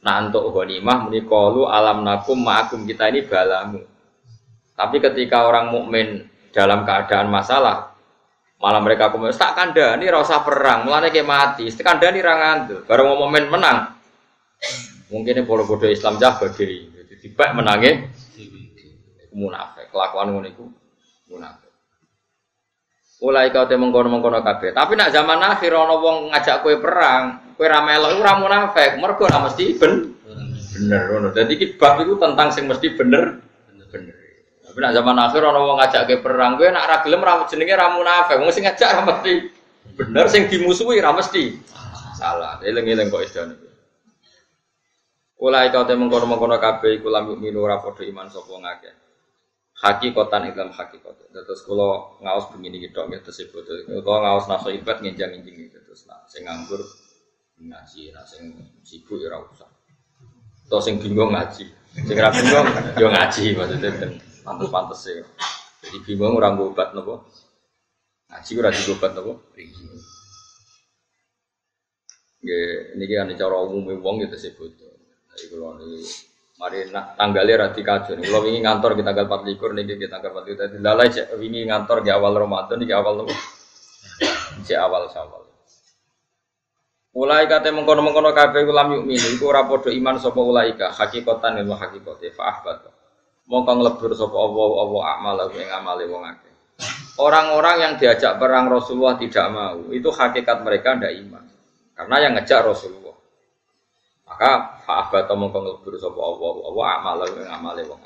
[0.07, 3.81] Nah untuk ghanimah muni qalu alam nakum ma'akum kita ini balamu.
[4.77, 7.86] Tapi ketika orang mukmin dalam keadaan masalah,
[8.57, 12.57] malah mereka komen tak kanda ini rasa perang, mulane kayak mati, tak kanda ini rangan
[12.65, 13.93] tuh, baru mau momen menang.
[15.13, 16.89] Mungkin ini bodoh bodoh Islam jago jadi
[17.21, 18.09] tiba menangnya
[19.37, 20.65] munafik, kelakuan ngono iku
[21.29, 21.69] munafik.
[23.17, 24.77] Mulai kau temu mengkono mengkono kabeh.
[24.77, 28.97] Tapi nak zaman akhir ana wong ngajak kue perang, kue ra melok iku ra munafik,
[29.01, 30.17] mergo ora mesti ben
[30.77, 31.27] bener ngono.
[31.33, 33.46] Dadi iki iku tentang sing mesti bener.
[34.77, 37.97] Tapi zaman akhir ana wong ngajak kue perang, kue nak ra gelem ra jenenge ra
[37.97, 38.37] munafik.
[38.37, 39.49] Wong sing ngajak ra mesti
[39.97, 41.57] bener, sing dimusuhi ra mesti
[42.13, 42.61] salah.
[42.61, 43.57] Eling-eling kok isane.
[45.41, 48.93] Ulai kau temu mengkono mengkono kabeh iku lam minu padha iman sapa ngakeh
[49.81, 51.25] hakikotan iklam hakikat.
[51.33, 53.65] Terus kalau ngawas begini gitu, gitu tersebut.
[53.89, 55.81] Kalau ngawas naso ibad ngenjang ngenjing gitu.
[55.89, 56.85] Terus nah, sing nganggur
[57.57, 58.53] ngaji, nah sing
[58.85, 59.65] sibuk ya usah.
[60.69, 61.65] Atau sing bingung ngaji,
[61.97, 62.69] sing ra bingung
[63.01, 65.19] yo ya ngaji maksudnya kan pantes-pantes sih.
[65.83, 67.27] Jadi bingung orang obat nopo.
[68.31, 69.51] Ngaji ora obat nopo.
[72.39, 74.71] Nggih, niki kan cara umum wong gitu disebut.
[75.35, 75.99] Jadi kalau ini
[76.57, 78.17] Mari nak tanggalnya rati kacau.
[78.17, 80.61] Kalau ingin ngantor kita tanggal 4 likur nih kita tanggal 4 likur.
[80.65, 83.29] Jadi lalai ingin ngantor di awal Ramadan di awal tuh.
[84.65, 85.45] Di awal Syawal.
[87.13, 89.37] Mulai kata mengkono mengkono kafe ulam yuk minu.
[89.37, 92.89] Iku rapodo iman sopo ulaika hakikatan ilmu hakikote faahbat.
[93.47, 96.53] Mongko nglebur sopo Allah Allah amal aku yang amale wong akeh.
[97.17, 101.43] Orang-orang yang diajak perang Rasulullah tidak mau, itu hakikat mereka ndak iman.
[101.95, 103.15] Karena yang ngejak Rasulullah.
[104.27, 108.01] Maka fa'abata mongko ngelbur sapa Allah Allah amal ing amale wong.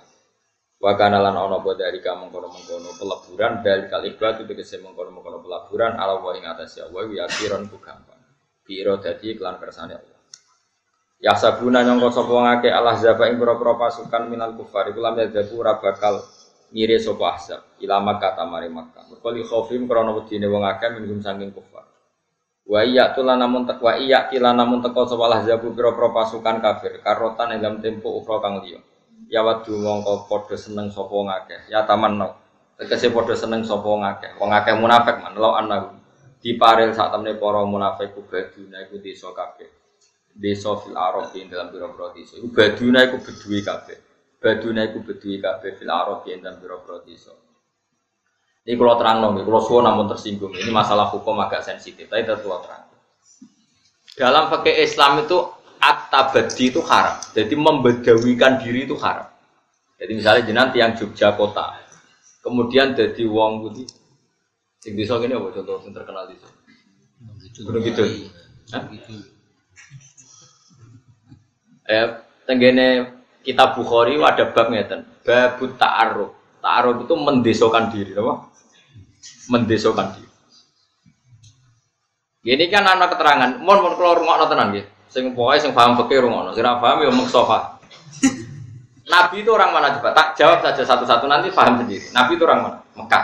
[0.81, 5.97] Wa kana lan ana apa dari kamu mengkono-mengkono peleburan dari kali itu kese mengkono-mengkono peleburan
[5.97, 8.17] ala wa ing atas ya wa ya kiron ku gampang.
[8.61, 10.20] Biro dadi iklan kersane Allah.
[11.21, 15.61] Ya sabuna nyangka sapa wong Allah zaba ing pira-pira pasukan minal kufar iku lam yadzabu
[15.61, 16.17] ora bakal
[16.73, 19.05] ngire sapa ahzab ilama kata mari Makkah.
[19.05, 21.85] Mergo li khaufim krana wedine wong akeh minum saking kufar.
[22.65, 27.05] Wa iya tulan namun tek wa iya tilan namun teko sapa zabu pira pasukan kafir
[27.05, 28.81] karotan ing dalam tempo ukra kang liya.
[29.29, 31.69] Ya wadu mongko padha seneng sapa ngakeh.
[31.69, 32.33] Ya taman no.
[32.81, 34.41] Tegese padha seneng sapa ngakeh.
[34.41, 36.01] Wong akeh munafik man lo anahu.
[36.41, 39.80] Diparil sak temne para munafik ku baduna iku desa kabeh.
[40.35, 42.39] Desa fil Arab ing dalam pira-pira desa.
[42.39, 43.97] Iku baduna iku beduwi kabeh.
[44.39, 46.59] Baduna iku beduwi kabeh fil Arab ing dalam
[47.05, 47.33] desa.
[48.61, 50.53] Ini kalau terang dong, kalau suwo namun tersinggung.
[50.53, 52.85] Ini masalah hukum agak sensitif, tapi tetap terang.
[54.13, 55.37] Dalam fakih Islam itu
[55.81, 57.17] at-tabadi itu haram.
[57.33, 59.25] Jadi membedawikan diri itu haram.
[59.97, 61.77] Jadi misalnya jenengan tiang Jogja kota,
[62.45, 63.89] kemudian jadi wong putih.
[64.81, 67.65] Sing desa gini apa contoh yang terkenal di sini?
[67.65, 68.01] Gunung gitu.
[71.89, 72.07] Eh,
[72.45, 73.09] tenggene
[73.41, 76.31] kitab Bukhari ada bab ngeten, babut ta'aruf.
[76.61, 78.51] Ta'aruf itu mendesokan diri, apa?
[79.49, 80.29] mendesokan diri.
[82.41, 84.89] Ini kan anak keterangan, mohon mohon keluar rumah tenan gitu.
[85.11, 87.77] Sing pokoknya sing paham fikih rumah, sing paham ya muksofa.
[89.11, 90.15] Nabi itu orang mana coba?
[90.15, 92.15] Tak jawab saja satu-satu nanti paham sendiri.
[92.15, 92.77] Nabi itu orang mana?
[92.95, 93.23] Mekah.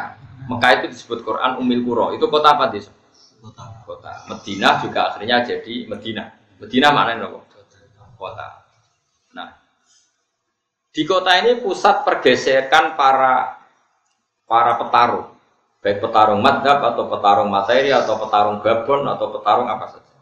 [0.51, 2.11] Mekah itu disebut Quran Umil Kuro.
[2.11, 2.91] Itu kota apa desa?
[3.39, 3.63] Kota.
[3.87, 4.11] Kota.
[4.27, 6.27] Medina juga akhirnya jadi Medina.
[6.59, 7.39] Medina mana apa?
[8.17, 8.65] Kota.
[9.37, 9.53] Nah,
[10.89, 13.61] di kota ini pusat pergeseran para
[14.49, 15.37] para petarung
[15.87, 20.13] baik petarung madhab atau petarung materi atau petarung babon atau petarung apa saja.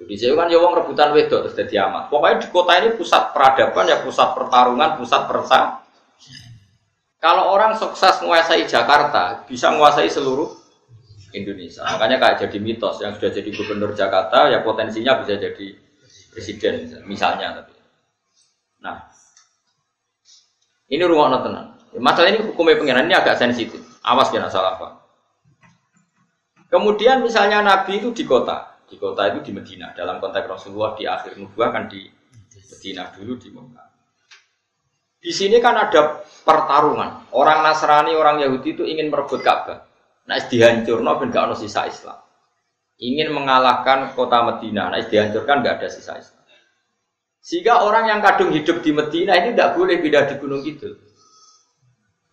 [0.00, 2.08] Jadi saya kan ya wong rebutan wedok terus jadi amat.
[2.08, 5.84] Pokoknya di kota ini pusat peradaban ya pusat pertarungan, pusat persa.
[7.20, 10.56] Kalau orang sukses menguasai Jakarta, bisa menguasai seluruh
[11.36, 11.84] Indonesia.
[11.84, 15.76] Makanya kayak jadi mitos yang sudah jadi gubernur Jakarta ya potensinya bisa jadi
[16.30, 17.74] presiden misalnya tapi.
[18.80, 18.96] Nah,
[20.88, 21.68] ini rumah tenang.
[21.98, 23.82] Masalah ini hukumnya pengiran ini agak sensitif.
[24.06, 24.92] Awas kena salah pak.
[26.70, 29.90] Kemudian misalnya Nabi itu di kota, di kota itu di Medina.
[29.90, 32.06] Dalam konteks Rasulullah di akhir nubuah kan di
[32.70, 33.88] Medina dulu di Mekah.
[35.20, 37.28] Di sini kan ada pertarungan.
[37.36, 39.84] Orang Nasrani, orang Yahudi itu ingin merebut Ka'bah.
[40.24, 42.16] Nah, dihancur, no, gak sisa Islam.
[43.00, 44.92] Ingin mengalahkan kota Medina.
[44.92, 46.40] Nah, dihancurkan gak ada sisa Islam.
[47.40, 50.92] Sehingga orang yang kadung hidup di Medina ini tidak boleh pindah di Gunung Kidul.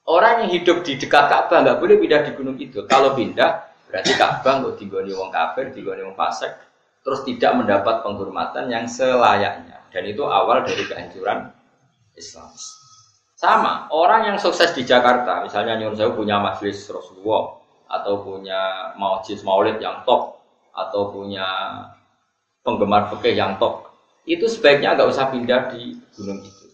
[0.07, 2.83] Orang yang hidup di dekat Ka'bah nggak boleh pindah di Gunung Kidul.
[2.87, 6.51] Kalau pindah, berarti Ka'bah nggak digoni wong kafir, digoni wong fasik,
[7.03, 9.79] terus tidak mendapat penghormatan yang selayaknya.
[9.91, 11.55] Dan itu awal dari kehancuran
[12.19, 12.51] Islam.
[13.37, 19.45] Sama, orang yang sukses di Jakarta, misalnya Nyun Sewu punya majelis Rasulullah, atau punya majelis
[19.45, 20.36] maulid yang top,
[20.77, 21.47] atau punya
[22.61, 23.89] penggemar fikih yang top,
[24.29, 26.67] itu sebaiknya nggak usah pindah di gunung itu.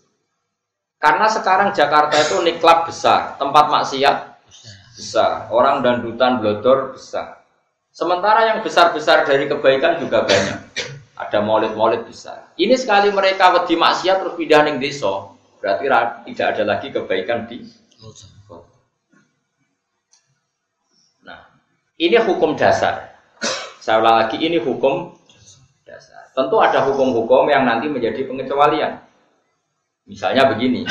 [1.00, 4.18] Karena sekarang Jakarta itu niklab besar, tempat maksiat
[4.98, 7.44] besar, orang dan hutan blodor besar.
[7.94, 10.60] Sementara yang besar-besar dari kebaikan juga banyak.
[11.14, 12.50] Ada maulid-maulid besar.
[12.58, 15.30] Ini sekali mereka wedi maksiat terus pindah ning desa,
[15.62, 15.86] berarti
[16.34, 17.62] tidak ada lagi kebaikan di
[21.24, 21.40] Nah,
[21.96, 23.13] ini hukum dasar.
[23.84, 25.12] Saya ulang lagi, ini hukum
[25.84, 26.32] dasar.
[26.32, 28.96] Tentu ada hukum-hukum yang nanti menjadi pengecualian.
[30.08, 30.88] Misalnya begini,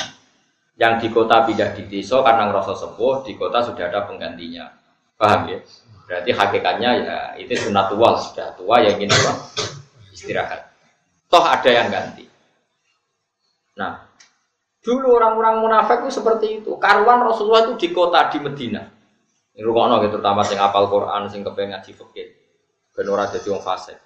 [0.77, 4.69] yang di kota pindah di desa karena ngerasa sepuh, di kota sudah ada penggantinya.
[5.17, 5.65] Paham ya?
[6.05, 9.41] Berarti hakikatnya ya itu sunat tua, sudah tua yang ingin apa?
[10.13, 10.69] istirahat.
[11.33, 12.29] Toh ada yang ganti.
[13.81, 14.05] Nah,
[14.85, 16.77] dulu orang-orang munafik itu seperti itu.
[16.77, 18.85] Karuan Rasulullah itu di kota di Medina.
[19.57, 22.42] Ini rukokno gitu, terutama sing apal Quran, sing kepengen ngaji fikih.
[22.93, 23.97] Ben ora dadi wong fasik.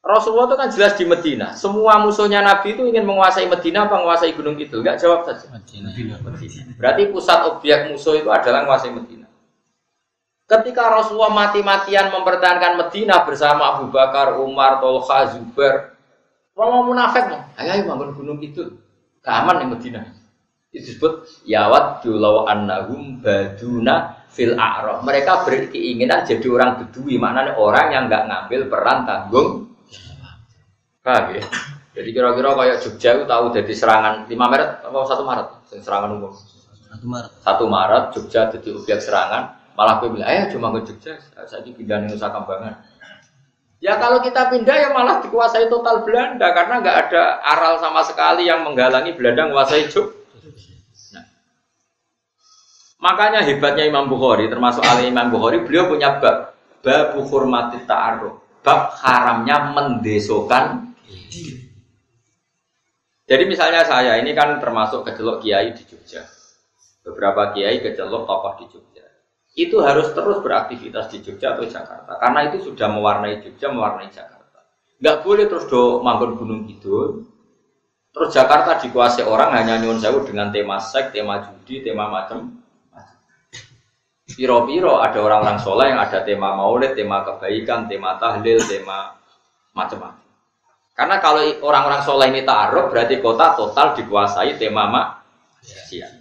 [0.00, 1.52] Rasulullah itu kan jelas di Medina.
[1.52, 4.80] Semua musuhnya Nabi itu ingin menguasai Medina apa menguasai Gunung Kidul?
[4.80, 5.52] Enggak jawab saja.
[5.52, 5.92] Medina.
[6.80, 9.28] Berarti pusat objek musuh itu adalah menguasai Medina.
[10.48, 15.94] Ketika Rasulullah mati-matian mempertahankan Medina bersama Abu Bakar, Umar, Tolha, Zubair,
[16.58, 18.66] mau munafik mau, ayo ayo bangun gunung itu,
[19.22, 20.00] keaman di Medina.
[20.74, 25.02] Itu disebut yawat julau annahum baduna fil a'raf.
[25.02, 29.48] Mereka berkeinginan jadi orang bedui, maknanya orang yang nggak ngambil peran tanggung.
[31.02, 31.42] Paham ya?
[31.90, 35.48] Jadi kira-kira kayak Jogja itu tahu jadi serangan 5 Maret atau 1 Maret?
[35.82, 36.32] Serangan umum.
[36.32, 37.30] 1 Maret.
[37.42, 41.16] 1 Maret Jogja jadi objek serangan, Malah gue bilang, ayo cuma ke Jogja,
[41.48, 42.84] saya pindah Nusa Kambangan.
[43.80, 48.44] Ya kalau kita pindah ya malah dikuasai total Belanda karena nggak ada aral sama sekali
[48.44, 50.19] yang menghalangi Belanda menguasai Jogja.
[53.00, 56.52] Makanya hebatnya Imam Bukhari, termasuk Ali Imam Bukhari, beliau punya bab
[56.84, 60.92] bab hormati ta'aruf, bab haramnya mendesokan
[63.30, 66.26] Jadi misalnya saya ini kan termasuk kecelok kiai di Jogja.
[67.06, 69.06] Beberapa kiai kecelok tokoh di Jogja.
[69.54, 72.18] Itu harus terus beraktivitas di Jogja atau Jakarta.
[72.18, 74.66] Karena itu sudah mewarnai Jogja mewarnai Jakarta.
[74.98, 77.22] Nggak boleh terus do manggon gunung gitu
[78.10, 82.59] terus Jakarta dikuasai orang hanya nyun sewu dengan tema seks tema judi tema macam
[84.36, 89.16] piro-piro ada orang-orang soleh yang ada tema maulid tema kebaikan tema tahlil tema
[89.74, 90.26] macam-macam.
[90.94, 95.08] Karena kalau orang-orang soleh ini taruh berarti kota total dikuasai tema mak
[95.64, 96.20] siap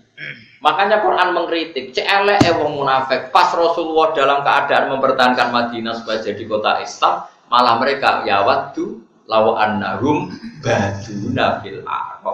[0.60, 3.32] Makanya Quran mengkritik, CLE wong munafik.
[3.32, 9.00] Pas Rasulullah dalam keadaan mempertahankan Madinah supaya jadi kota Islam, malah mereka ya waktu
[9.32, 10.28] lawa annahum
[10.60, 11.80] baduna fil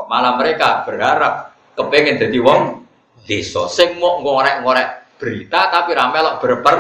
[0.10, 2.90] Malah mereka berharap kepengen jadi wong
[3.30, 3.70] desa.
[3.70, 6.78] Sing mau ngorek-ngorek berita tapi ramelok berper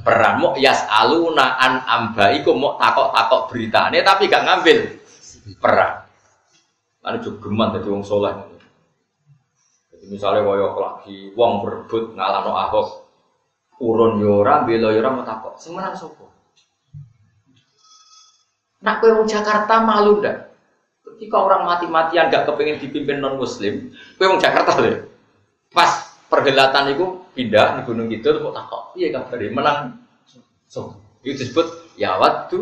[0.00, 4.78] perang mau yas aluna an ambaiku mau takok-takok berita ini tapi gak ngambil
[5.60, 6.08] perang.
[7.20, 8.32] Juga geman jadi wong soleh.
[10.08, 12.88] Misalnya koyo lagi wong berebut ngalano Ahok
[13.80, 16.28] urun yora, bela yora mau takok, sing menang sapa?
[18.84, 20.52] Nak kowe wong Jakarta malu ndak?
[21.04, 25.04] Ketika orang mati-matian gak kepengen dipimpin non muslim, kowe wong Jakarta lho.
[25.72, 30.02] Pas perhelatan itu pindah di Gunung Kidul kok takok, iya kabare menang
[30.66, 30.96] so.
[31.20, 32.60] Itu disebut ya waktu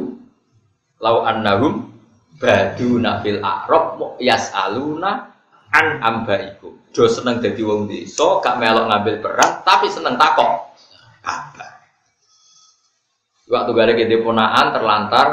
[0.98, 1.94] lau annahum
[2.42, 5.30] badu nafil a'rab yas'aluna
[5.70, 10.74] an ambaikum do seneng dadi wong desa, gak melok ngambil peran, tapi seneng takok
[11.22, 11.72] kabar.
[13.46, 15.26] Waktu gak ada gede ponaan terlantar,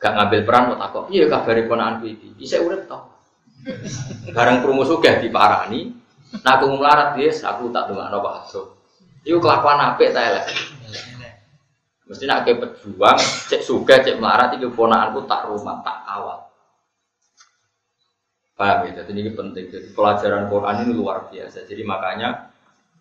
[0.00, 2.32] gak ngambil peran mau takok, iya kabar ponaan iki.
[2.38, 2.98] Bisa urip to.
[4.32, 5.92] Barang krungu sugih diparani,
[6.40, 8.80] nah aku melarat yes, aku tak dongakno Pak Hajo.
[9.22, 10.48] Iku kelakuan apik ta elek.
[12.08, 13.16] Mesti nak ke pejuang,
[13.48, 16.44] cek sugih, cek melarat iki ponaanku tak rumah, tak awal.
[18.52, 19.00] Paham ya?
[19.00, 19.72] Jadi ini penting.
[19.72, 21.64] Jadi pelajaran Quran ini luar biasa.
[21.64, 22.52] Jadi makanya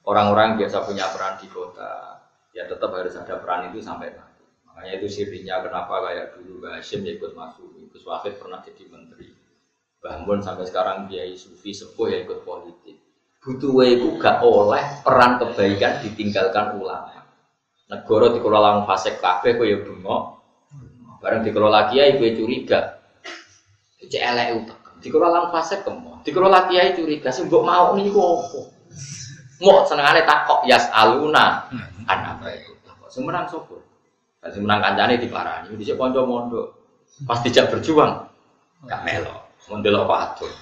[0.08, 2.24] orang-orang biasa punya peran di kota,
[2.56, 4.48] ya tetap harus ada peran itu sampai mati.
[4.64, 9.28] Makanya itu sirinya kenapa kayak dulu Mbak Hashim ikut masuk, Gus Wahid pernah jadi menteri.
[10.02, 13.11] Bangun sampai sekarang Kiai Sufi sepuh ya ikut politik.
[13.42, 17.26] Butuh itu gak oleh peran kebaikan ditinggalkan ulama.
[17.90, 20.24] Negara dikelola fasek kafe kok ya bengok.
[21.18, 23.02] Bareng dikelola kiai gue curiga.
[23.98, 24.48] Cek elek
[25.02, 26.22] Dikelola fase kemo.
[26.22, 28.70] Dikelola kiai curiga sih mbok mau niku opo?
[29.66, 31.66] Mau senengane takok yas aluna.
[32.06, 32.72] Apa itu?
[33.10, 33.82] Sing menang sapa?
[34.54, 36.78] Sing menang kancane diparani, dhisik kanca mondok.
[37.26, 38.30] Pas dijak berjuang
[38.86, 39.50] gak melo.
[39.70, 40.54] Mondel apa atur.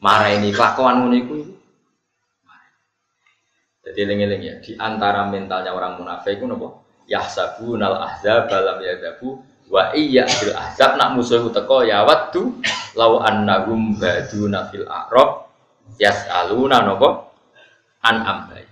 [0.00, 1.36] Marah ini kelakuan ngono iku.
[3.90, 6.86] Jadi eling-eling ya, di antara mentalnya orang munafik itu nopo?
[7.10, 12.58] Yahsabunal ahzab balam yadabu Wa iya bil ahzab nak musuh teko ya waddu
[12.98, 15.46] law annahum baduna fil a'rab
[15.94, 17.30] yas'aluna napa
[18.02, 18.66] an ambai.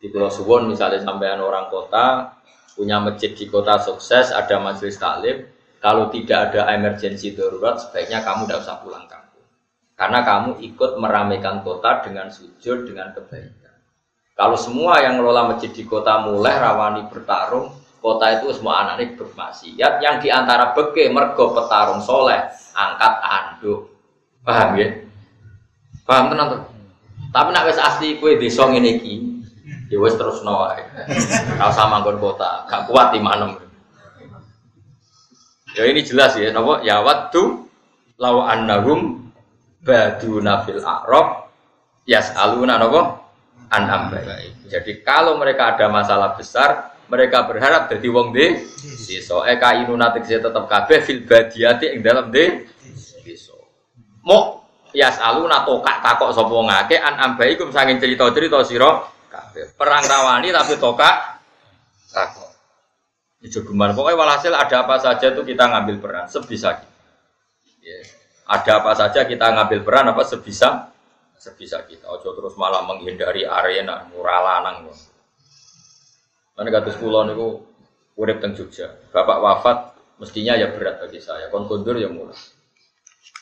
[0.00, 2.36] Di Pulau Suwon misalnya sampean orang kota
[2.76, 8.44] punya masjid di kota sukses ada majelis taklim kalau tidak ada emergensi darurat sebaiknya kamu
[8.44, 9.46] tidak usah pulang kampung
[9.94, 13.63] karena kamu ikut meramaikan kota dengan sujud dengan kebaikan
[14.34, 17.70] kalau semua yang ngelola masjid di kota mulai rawani bertarung
[18.04, 20.04] kota itu semua anak ini bermaksiat.
[20.04, 22.36] Yang di antara beke mergo petarung soleh
[22.76, 23.88] angkat anduk.
[24.44, 24.92] Paham ya?
[26.04, 26.62] Paham tenang tuh?
[27.32, 29.14] Tapi nak wes asli kue desa ngene iki
[29.88, 30.84] ya wes terus wae.
[31.56, 33.56] Ora usah manggon kota gak kuat di mana
[35.74, 37.66] ya ini jelas ya nopo ya waktu
[38.22, 39.32] law annahum
[39.82, 41.50] baduna fil a'rab
[42.06, 43.23] yas'aluna nopo
[43.70, 48.64] an ambai jadi kalau mereka ada masalah besar mereka berharap jadi wong de
[49.04, 49.44] desa.
[49.44, 52.64] Eka inuna tegese tetep kabeh fil badiyati ing dalam de
[54.24, 54.64] mo
[54.96, 59.76] yas aluna tokak takok sapa wong akeh an ambaikum saking cerita-cerita sira kabeh.
[59.76, 61.44] Perang rawani tapi tokak
[62.08, 62.50] takok.
[63.44, 66.92] Itu geman pokoknya walhasil ada apa saja itu kita ngambil peran sebisa kita.
[67.84, 68.00] Ya.
[68.48, 70.88] ada apa saja kita ngambil peran apa sebisa
[71.44, 74.88] sebisa kita ojo terus malah menghindari arena muralanang
[76.54, 77.66] Mana kata sekolah niku
[78.14, 78.86] urip teng Jogja.
[79.10, 79.78] Bapak wafat
[80.22, 81.50] mestinya ya berat bagi saya.
[81.50, 82.38] Kon kondur ya mulai.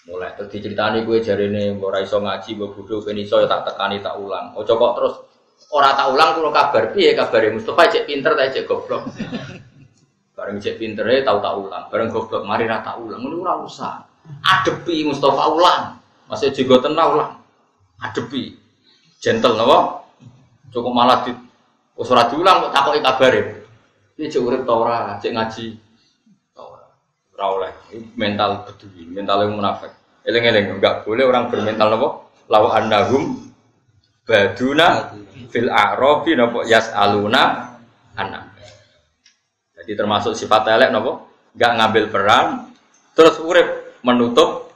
[0.09, 3.69] Mulai terus diceritani gue jari ini ora iso ngaji, gue bodoh ben iso ya tak
[3.69, 4.57] tekani tak ulang.
[4.57, 5.15] Ojo kok terus
[5.77, 9.05] ora tak ulang kulo kabar piye kabare Mustafa cek pinter ta cek goblok.
[10.41, 11.85] Bareng cek pinter ya tahu tak ulang.
[11.93, 13.21] Bareng goblok mari ra tak ulang.
[13.21, 14.09] Ngono ora usah.
[14.41, 16.01] Adepi Mustafa ulang.
[16.33, 17.42] Masih juga tenang ulang.
[18.03, 18.59] Adepi.
[19.23, 20.03] Gentle napa?
[20.75, 21.33] Cukup malah di
[21.93, 23.41] Wes ora diulang kok takoki kabare.
[24.17, 25.67] Iki cek urip ta ora, cek ngaji.
[27.37, 27.73] Ora oleh.
[28.17, 29.93] Mental bedui, mental yang munafik.
[30.25, 32.09] Eling-eling enggak boleh orang bermental napa?
[32.49, 33.53] Law annahum
[34.25, 35.13] baduna
[35.53, 37.43] fil a'rafi napa yas'aluna
[38.17, 38.45] anak.
[39.79, 41.29] Jadi termasuk sifat elek napa?
[41.53, 42.47] Enggak ngambil peran
[43.13, 44.73] terus urip menutup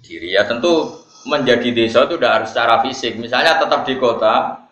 [0.00, 0.32] diri.
[0.32, 3.18] Ya tentu menjadi desa itu udah harus secara fisik.
[3.18, 4.66] Misalnya tetap di kota,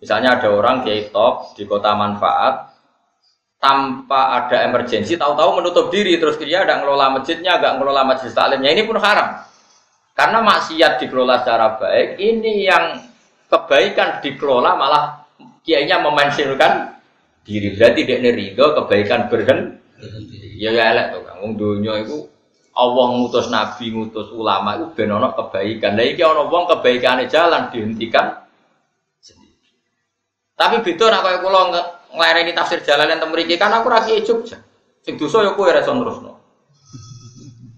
[0.00, 2.72] Misalnya ada orang kiai top di kota manfaat
[3.60, 8.72] tanpa ada emergensi, tahu-tahu menutup diri terus dia ada ngelola masjidnya, agak ngelola masjid taklimnya
[8.72, 9.44] ini pun haram.
[10.16, 13.04] Karena maksiat dikelola secara baik, ini yang
[13.52, 15.28] kebaikan dikelola malah
[15.68, 16.96] kiainya memensiunkan
[17.44, 17.76] diri.
[17.76, 20.56] Berarti dia nerido kebaikan berhenti.
[20.56, 21.40] Ya ya elek tuh, kang.
[21.60, 22.24] dunia itu
[22.70, 25.98] Allah ngutus nabi, ngutus ulama itu benono kebaikan.
[25.98, 28.40] Nah iki ana wong kebaikane jalan dihentikan
[30.60, 31.60] tapi beda nak kaya kula
[32.12, 34.60] nglereni tafsir Jalalain teng mriki kan aku ra kiye Jogja.
[35.00, 36.36] Sing dosa ya kowe ra iso terusno.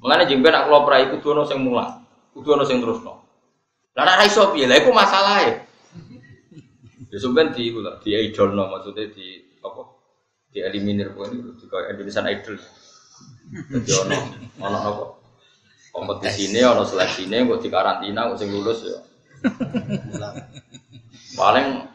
[0.03, 2.03] Mulane jengben nak kula prai kudu ono sing mulang,
[2.34, 3.22] kudu ono sing terusno.
[3.95, 4.66] Lah ra iso piye?
[4.66, 5.62] Lah iku masalahe.
[7.07, 7.70] Ya sampean di
[8.03, 9.82] di idolno maksudnya di apa?
[10.51, 12.59] Di eliminir pun di Indonesian Idol.
[13.51, 14.16] Jadi ono
[14.62, 15.05] ono apa?
[15.93, 18.99] Kompetisi ini ono seleksi ini kok di karantina sing lulus ya.
[21.40, 21.93] Paling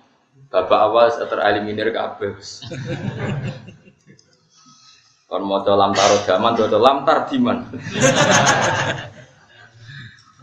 [0.48, 2.40] Bapak awal tereliminir kabeh.
[5.28, 7.68] Kon maca lam taro jaman maca lam tardiman.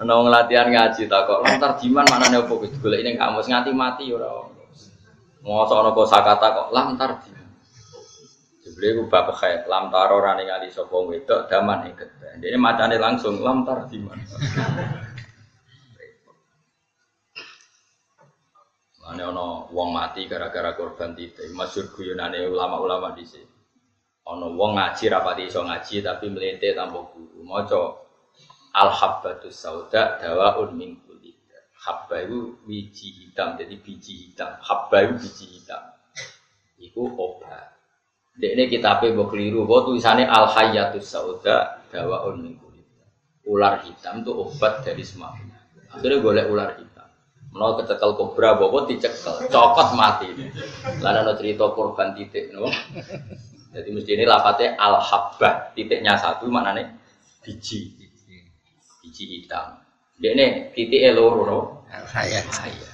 [0.04, 3.72] Ana wong latihan ngaji tak kok lam tardiman manane opo Gus golek ning kamus nganti
[3.72, 4.44] mati ora.
[5.40, 7.43] Mosok ana kosakata kok lam tardiman.
[8.84, 12.20] Jebule ku bab khair lam taro ora ningali sapa wedok daman iket.
[12.36, 14.20] Dene macane langsung lam tardiman.
[19.08, 21.48] Ane ono wong mati gara-gara korban titik.
[21.56, 23.48] Masyur guyonane ulama-ulama di sini.
[24.28, 27.40] Ono wong ngaji rapati iso ngaji tapi melete tanpa guru.
[27.40, 27.80] Maca
[28.76, 31.32] al habbatus sauda dawaun min kulli.
[31.88, 34.56] Habba itu biji hitam, jadi biji hitam.
[34.60, 35.84] Habba itu biji hitam.
[36.80, 37.73] Iku obat.
[38.34, 42.54] Dekne kitabe mbok keliru, mbok tulisannya al hayatus sauda dawaun min.
[43.44, 45.36] Ular hitam itu obat dari semua
[45.92, 47.06] Akhirnya golek ular hitam.
[47.54, 50.26] Mau kecekel kobra, bobo dicekel, cokot mati.
[50.98, 52.66] Lalu ada cerita korban titik, no?
[53.70, 56.88] Jadi mesti ini lapatnya al habbah, titiknya satu mana nih?
[57.46, 57.94] Biji,
[59.04, 59.78] biji hitam.
[60.18, 61.58] Dia ini titik eloro, no?
[62.10, 62.90] Saya, saya.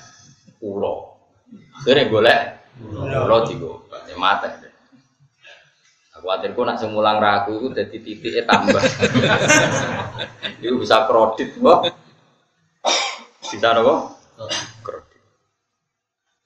[0.61, 1.24] Ulo.
[1.88, 2.36] Jadi boleh,
[2.84, 3.88] ulo tigo,
[4.20, 4.70] mata.
[6.21, 8.83] Khawatirku nak semulang ragu itu jadi titiknya tambah.
[10.62, 11.79] itu bisa kredit, kok.
[13.41, 14.21] Bisa nopo?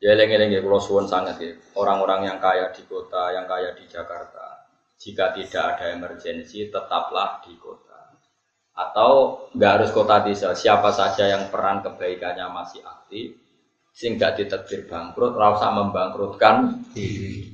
[0.04, 1.52] Ya eleng-eleng ya kalau suwon sangat ya.
[1.74, 4.68] Orang-orang yang kaya di kota, yang kaya di Jakarta.
[5.00, 8.14] Jika tidak ada emergensi, tetaplah di kota.
[8.74, 13.38] Atau nggak harus kota desa, siapa saja yang peran kebaikannya masih aktif,
[13.94, 17.53] sehingga ditetir bangkrut, rasa membangkrutkan diri.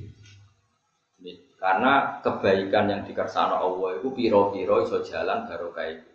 [1.61, 6.09] Karena kebaikan yang dikersana Allah itu piro-piro iso jalan barokah itu.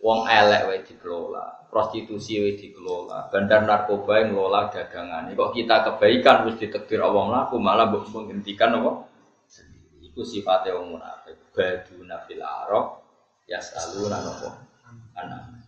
[0.00, 5.28] Wong elek wae dikelola, prostitusi wae dikelola, bandar narkoba yang ngelola dagangan.
[5.36, 9.04] Kok kita kebaikan wis ditekdir Allah mlaku malah mbok menghentikan apa?
[10.00, 11.36] Iku sifatnya wong munafik.
[11.52, 12.86] Baduna fil arok
[13.44, 14.48] yasaluna napa?
[15.12, 15.60] Anak.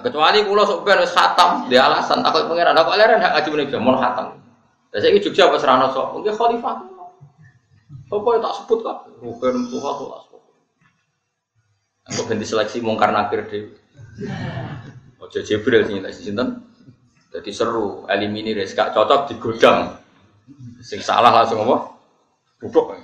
[0.00, 3.80] Kecuali kula sok ben wis khatam, dia alasan takut pangeran, kok leren hak ngaji meneh
[3.80, 4.47] mon khatam.
[4.88, 6.16] Lah saiki Jogja apa serana sok?
[6.16, 6.76] Mungkin khalifah.
[8.08, 8.96] Apa yang tak sebut kan?
[9.20, 10.22] Ruben Tuhan sebut.
[12.08, 13.68] Aku ganti seleksi mungkar nakir deh.
[15.20, 16.64] Ojo Jibril sing tak sinten.
[17.28, 20.00] Jadi seru, eliminir gak cocok digodam.
[20.80, 22.00] Sing salah langsung apa?
[22.56, 22.96] Duduk.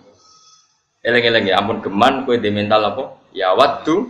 [1.05, 3.21] Eleng-eleng ya ampun geman kowe di mental apa?
[3.37, 4.09] Ya waddu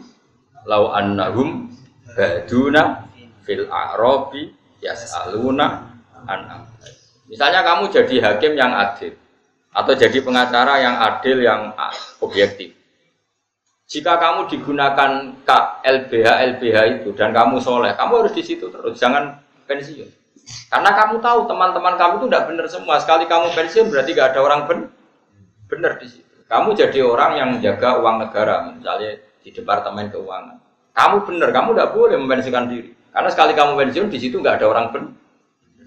[0.70, 1.74] lau annahum
[2.14, 3.10] baduna
[3.42, 5.90] fil a'rabi yas'aluna
[6.30, 6.70] an
[7.28, 9.16] Misalnya kamu jadi hakim yang adil
[9.74, 11.72] atau jadi pengacara yang adil yang
[12.20, 12.76] objektif.
[13.84, 15.10] Jika kamu digunakan
[15.44, 15.50] K
[15.84, 20.08] LBH LBH itu dan kamu soleh, kamu harus di situ terus, jangan pensiun.
[20.68, 22.96] Karena kamu tahu teman-teman kamu itu tidak benar semua.
[23.00, 24.78] Sekali kamu pensiun berarti gak ada orang ben
[25.68, 26.34] benar di situ.
[26.48, 30.56] Kamu jadi orang yang menjaga uang negara, misalnya di departemen keuangan.
[30.92, 32.90] Kamu benar, kamu tidak boleh mempensiunkan diri.
[33.10, 35.12] Karena sekali kamu pensiun di situ nggak ada orang benar.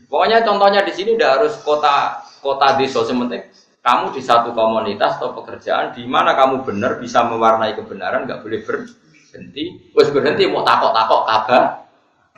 [0.07, 3.43] Pokoknya contohnya di sini tidak harus kota kota desa sementing.
[3.83, 8.63] Kamu di satu komunitas atau pekerjaan di mana kamu benar bisa mewarnai kebenaran nggak boleh
[8.63, 9.91] berhenti.
[9.91, 11.63] Bos berhenti mau takok takok kabar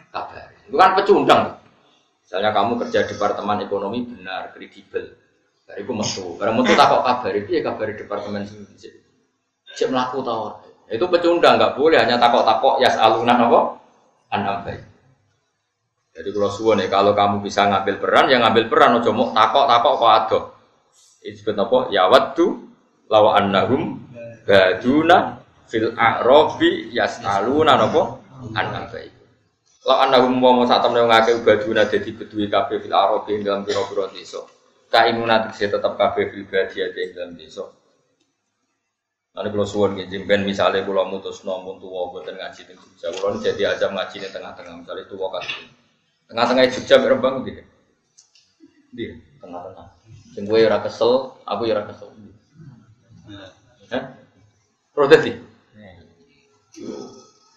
[0.10, 0.46] kabar.
[0.66, 1.42] Itu kan pecundang.
[2.26, 5.18] Misalnya kamu kerja di departemen ekonomi benar kredibel.
[5.70, 6.26] Dari itu metu.
[6.42, 8.66] Barang metu takok kabar itu ya kabar departemen sini
[9.80, 10.60] cek melaku tawar
[10.90, 13.60] itu pecundang nggak boleh hanya takok takok ya alunan apa?
[14.34, 14.89] Anam baik
[16.20, 19.66] jadi kalau suwon ya kalau kamu bisa ngambil peran ya ngambil peran ojo mau takok
[19.72, 20.46] takok kok adok
[21.24, 21.78] disebut apa?
[21.92, 22.68] Ya waddu
[23.12, 24.00] lawa annahum
[24.44, 28.20] baduna fil a'rabi yas'aluna napa
[28.56, 29.08] an ambai.
[29.88, 34.12] Lawa annahum wa saat temen ngake baduna dadi beduwi kabeh fil a'rabi ing dalam pira-pira
[34.12, 34.44] desa.
[34.90, 37.64] Kainuna tegese tetep kabeh fil badia ing dalam desa.
[39.30, 43.78] Nanti kalau suwon gitu, ben misalnya kalau mutus nomun tua buatan ngaji di kalau jadi
[43.78, 45.70] aja ngaji di tengah-tengah, misalnya tua kasih,
[46.30, 47.66] tengah-tengah Jogja berembang gitu,
[48.94, 49.98] di tengah-tengah.
[50.38, 52.14] Sing gue ora kesel, aku ya ora kesel.
[53.90, 54.04] Hah?
[54.94, 55.36] Protes sih.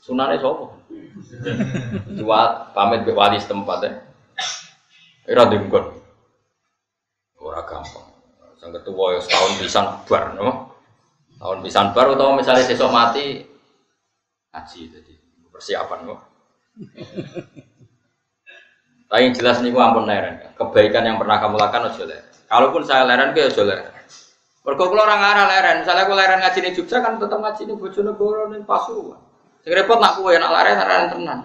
[0.02, 0.72] Sunane sapa?
[2.16, 3.92] Dua pamit ke wali setempat ya.
[5.28, 5.84] Ora dengkon.
[7.38, 8.08] Ora gampang.
[8.56, 10.72] Sang ketua ya setahun pisan bar, no?
[11.36, 13.42] Tahun pisan bar atau misalnya sesok mati
[14.54, 15.14] ngaji jadi
[15.50, 16.20] persiapan kok.
[19.12, 20.40] Tapi yang jelas nih ampun leren.
[20.56, 22.32] Kebaikan yang pernah kamu lakukan ojo leren.
[22.48, 23.92] Kalaupun saya leren, ke ojo leren.
[24.64, 27.76] Mergo kula orang arah leren, misalnya aku leren ngaji ning Jogja kan tetap ngaji ning
[27.76, 29.20] Bojonegoro ning Pasuruan.
[29.60, 31.38] Sing repot nak kowe nak leren leren tenan.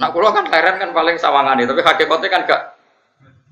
[0.00, 2.62] Nak kula kan leren kan paling sawangane, tapi hakikatnya kan gak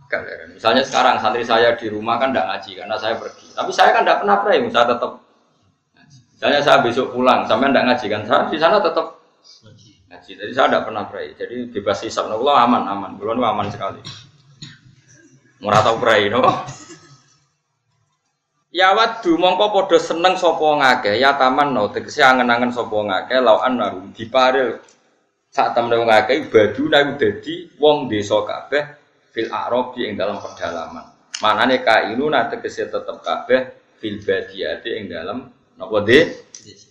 [0.09, 0.49] gak leren.
[0.57, 3.47] Misalnya sekarang santri saya di rumah kan tidak ngaji karena saya pergi.
[3.53, 5.13] Tapi saya kan tidak pernah pray, saya tetap
[6.35, 9.07] Misalnya saya besok pulang, sampai tidak ngaji kan, saya di sana tetap
[10.25, 10.41] ngaji.
[10.41, 11.37] Jadi saya tidak pernah pray.
[11.37, 12.33] Jadi bebas hisap.
[12.33, 13.11] Nah, aman, aman.
[13.21, 14.01] Belum aman sekali.
[15.61, 16.41] Ora tau prai no.
[18.75, 23.79] Ya wadu mongko padha seneng sapa ngake ya taman no tegese angen-angen sapa ngake lawan
[23.79, 24.83] narum diparil
[25.47, 28.83] sak temne wong akeh baduna iku dadi wong desa kabeh
[29.31, 31.07] fil arabi ing dalam pedalaman.
[31.39, 35.47] Manane kainu tegese tetep kabeh fil badiyati ing dalam
[35.79, 36.35] napa de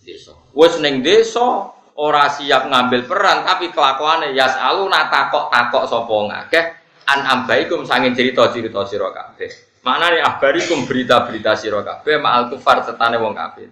[0.08, 0.32] desa.
[0.56, 6.64] Wis ning desa ora siap ngambil peran tapi kelakuane yas alu takok takok sapa ngakeh
[7.04, 9.50] an ambaikum sangin cerita-cerita sira kabeh.
[9.84, 13.68] Maknane abarikum berita-berita sira kabeh ma'al kufar setane wong kafir.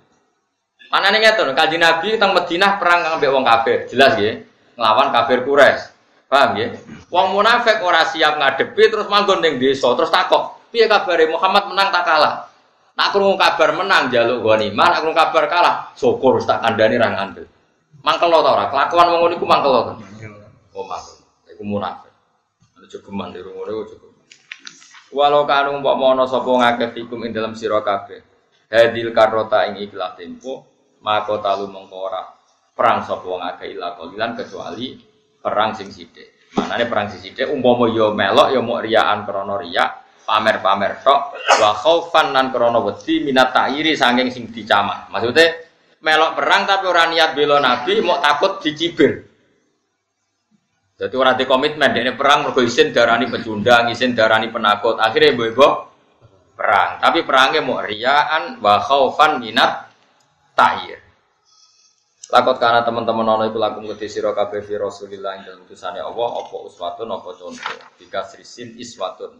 [0.92, 4.44] Manane ngeten, Kanjeng Nabi teng Madinah perang ambek wong kafir, jelas nggih.
[4.76, 5.88] Nglawan kafir Quraisy.
[6.28, 6.68] Paham nggih?
[7.08, 11.88] Wong munafik ora siap ngadepi terus manggon ning desa, terus takok, "Piye kabare Muhammad menang
[11.88, 12.44] tak kalah?"
[12.92, 17.48] Nak krungu kabar menang jaluk ghanimah, nak krungu kabar kalah, syukur tak kandhani ra ngandel.
[18.02, 18.64] Mangkel ta ora?
[18.68, 19.94] Kelakuan wong ngono iku mangkel ta?
[20.74, 21.22] Oh mangkel.
[21.54, 22.12] Iku munafik
[22.92, 24.12] jogeman di rumah cukup.
[25.12, 28.20] Walau kanu mbok mono sapa ngakeh fikum ing dalam sira kabeh.
[28.68, 30.68] Hadil karota ing ikhlas tempo
[31.04, 32.22] maka talu mengko ora
[32.72, 34.96] perang sapa ngakeh ila kalilan kecuali
[35.40, 36.52] perang sing sithik.
[36.56, 39.90] Manane perang sing sithik umpama ya melok ya mau riaan krana riak
[40.22, 41.20] pamer-pamer tok
[41.60, 45.12] wa khaufan lan krana wedi minat ta'iri saking sing dicamah.
[45.12, 45.61] Maksudnya
[46.02, 49.30] melok perang tapi ora niat bela nabi mau takut dicibir.
[51.02, 55.02] Jadi orang di komitmen, dia perang mergo isin darani pecundang, isin darani penakut.
[55.02, 55.66] Akhirnya ibu-ibu
[56.54, 57.02] perang.
[57.02, 59.90] Tapi perangnya mau riaan, wa khaufan minat
[60.54, 61.02] ta'ir.
[62.32, 66.56] Lakot karena teman-teman ono iku lakum kedhi sira kabeh fi Rasulillah dalem utusane Allah apa
[66.64, 67.76] uswatun apa contoh.
[68.00, 69.36] Jika srisin iswatun.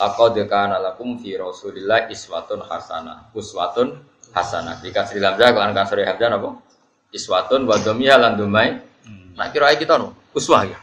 [0.00, 3.28] Lakot kana lakum fi Rasulillah iswatun hasanah.
[3.36, 4.00] Uswatun
[4.32, 4.80] hasanah.
[4.80, 6.50] Jika sri lamza kan kasri hamzah napa?
[7.12, 8.70] Iswatun wa dhamiyah lan dumai.
[9.38, 10.78] Nak kira kita no uswah ya.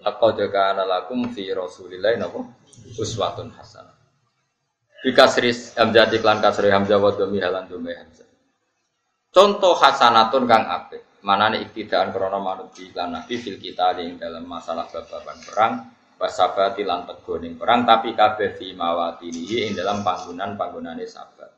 [0.00, 2.40] Lakot kana lakum fi Rasulillah napa?
[2.96, 3.96] Uswatun hasanah.
[5.04, 8.28] Jika sri hamzah iklan kasri hamzah wa dhamiyah lan dumai hamzah.
[9.34, 11.06] Contoh hasanatun kang apik.
[11.26, 15.74] Manane iktidaan krana manut lan nabi fil kita ing dalam masalah babagan perang
[16.16, 21.55] wasabati lan tego ning perang tapi kabeh fi mawatinihi ing dalam panggonan-panggonane sabat.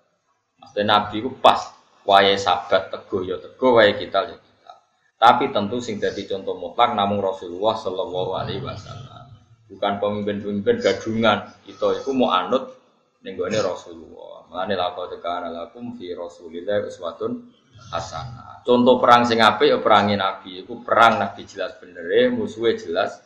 [0.69, 1.73] Maksudnya nabi ku pas
[2.05, 4.73] wayahe sabat tego ya tego wayahe kita ya kita.
[5.16, 9.32] Tapi tentu sing dadi contoh mutlak namung Rasulullah sallallahu alaihi wasallam.
[9.69, 11.51] Bukan pemimpin-pemimpin gadungan.
[11.66, 12.78] Kita itu mau anut
[13.27, 14.47] ning Rasulullah.
[14.49, 17.51] Mulane laqad kana lakum fi Rasulillah uswatun
[17.90, 18.62] hasanah.
[18.62, 20.62] Contoh perang sing apik ya perangi Nabi.
[20.62, 23.19] Iku perang Nabi jelas bener, musuhnya jelas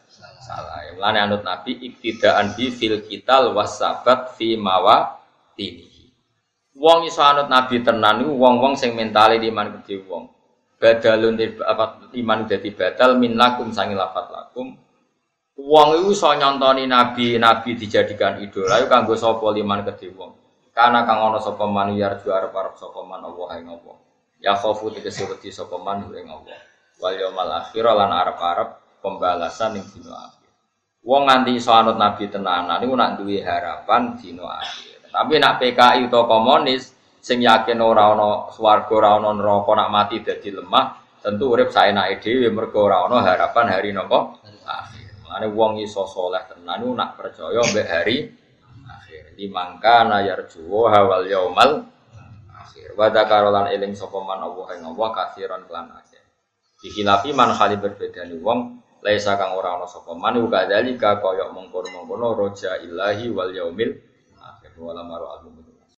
[0.43, 0.83] salah.
[0.97, 5.21] Mulane anut Nabi iktidaan bi fil kital wasabat fi mawa
[5.55, 5.92] tini.
[6.83, 10.27] Wong iso anut Nabi tenan iku wong-wong sing mentale iman gede wong.
[10.83, 14.75] Badalun apa iman dadi batal min lakum sangi lafat lakum.
[15.63, 20.35] Wong iku iso nyontoni Nabi, Nabi dijadikan idola iku kanggo sapa liman gede wong.
[20.75, 24.03] Karena kang ana sapa man yarju arep-arep sapa man Allah ing Allah
[24.43, 26.59] ya khofu tegese wedi sapa man ing Allah
[26.99, 30.51] wal yaumil akhir lan arep-arep pembalasan ning dina akhir
[31.07, 36.09] wong nganti iso anut nabi tenanan niku nak duwe harapan dina akhir tapi nak PKI
[36.09, 41.53] utawa komunis sing yakin ora ana swarga ora ana neraka nak mati dadi lemah tentu
[41.53, 44.41] urip saenake dhewe mergo ora ana harapan hari napa?
[44.65, 45.23] Akhir.
[45.29, 48.17] Mane wong iso saleh tenan nak percaya mbek hari
[48.89, 49.37] akhir.
[49.37, 51.93] Dimangka na yarju wal yaumal
[52.93, 56.21] Wa dzakarolan eling sapa man Allah ing Allah kathiran kelan akeh.
[56.85, 62.37] Dikhilafi man khali berbeda wong laisa kang ora ana sapa man uga dalika kaya mengkono-mengkono
[62.37, 63.97] roja ilahi wal yaumil
[64.73, 65.41] akhir wala maru al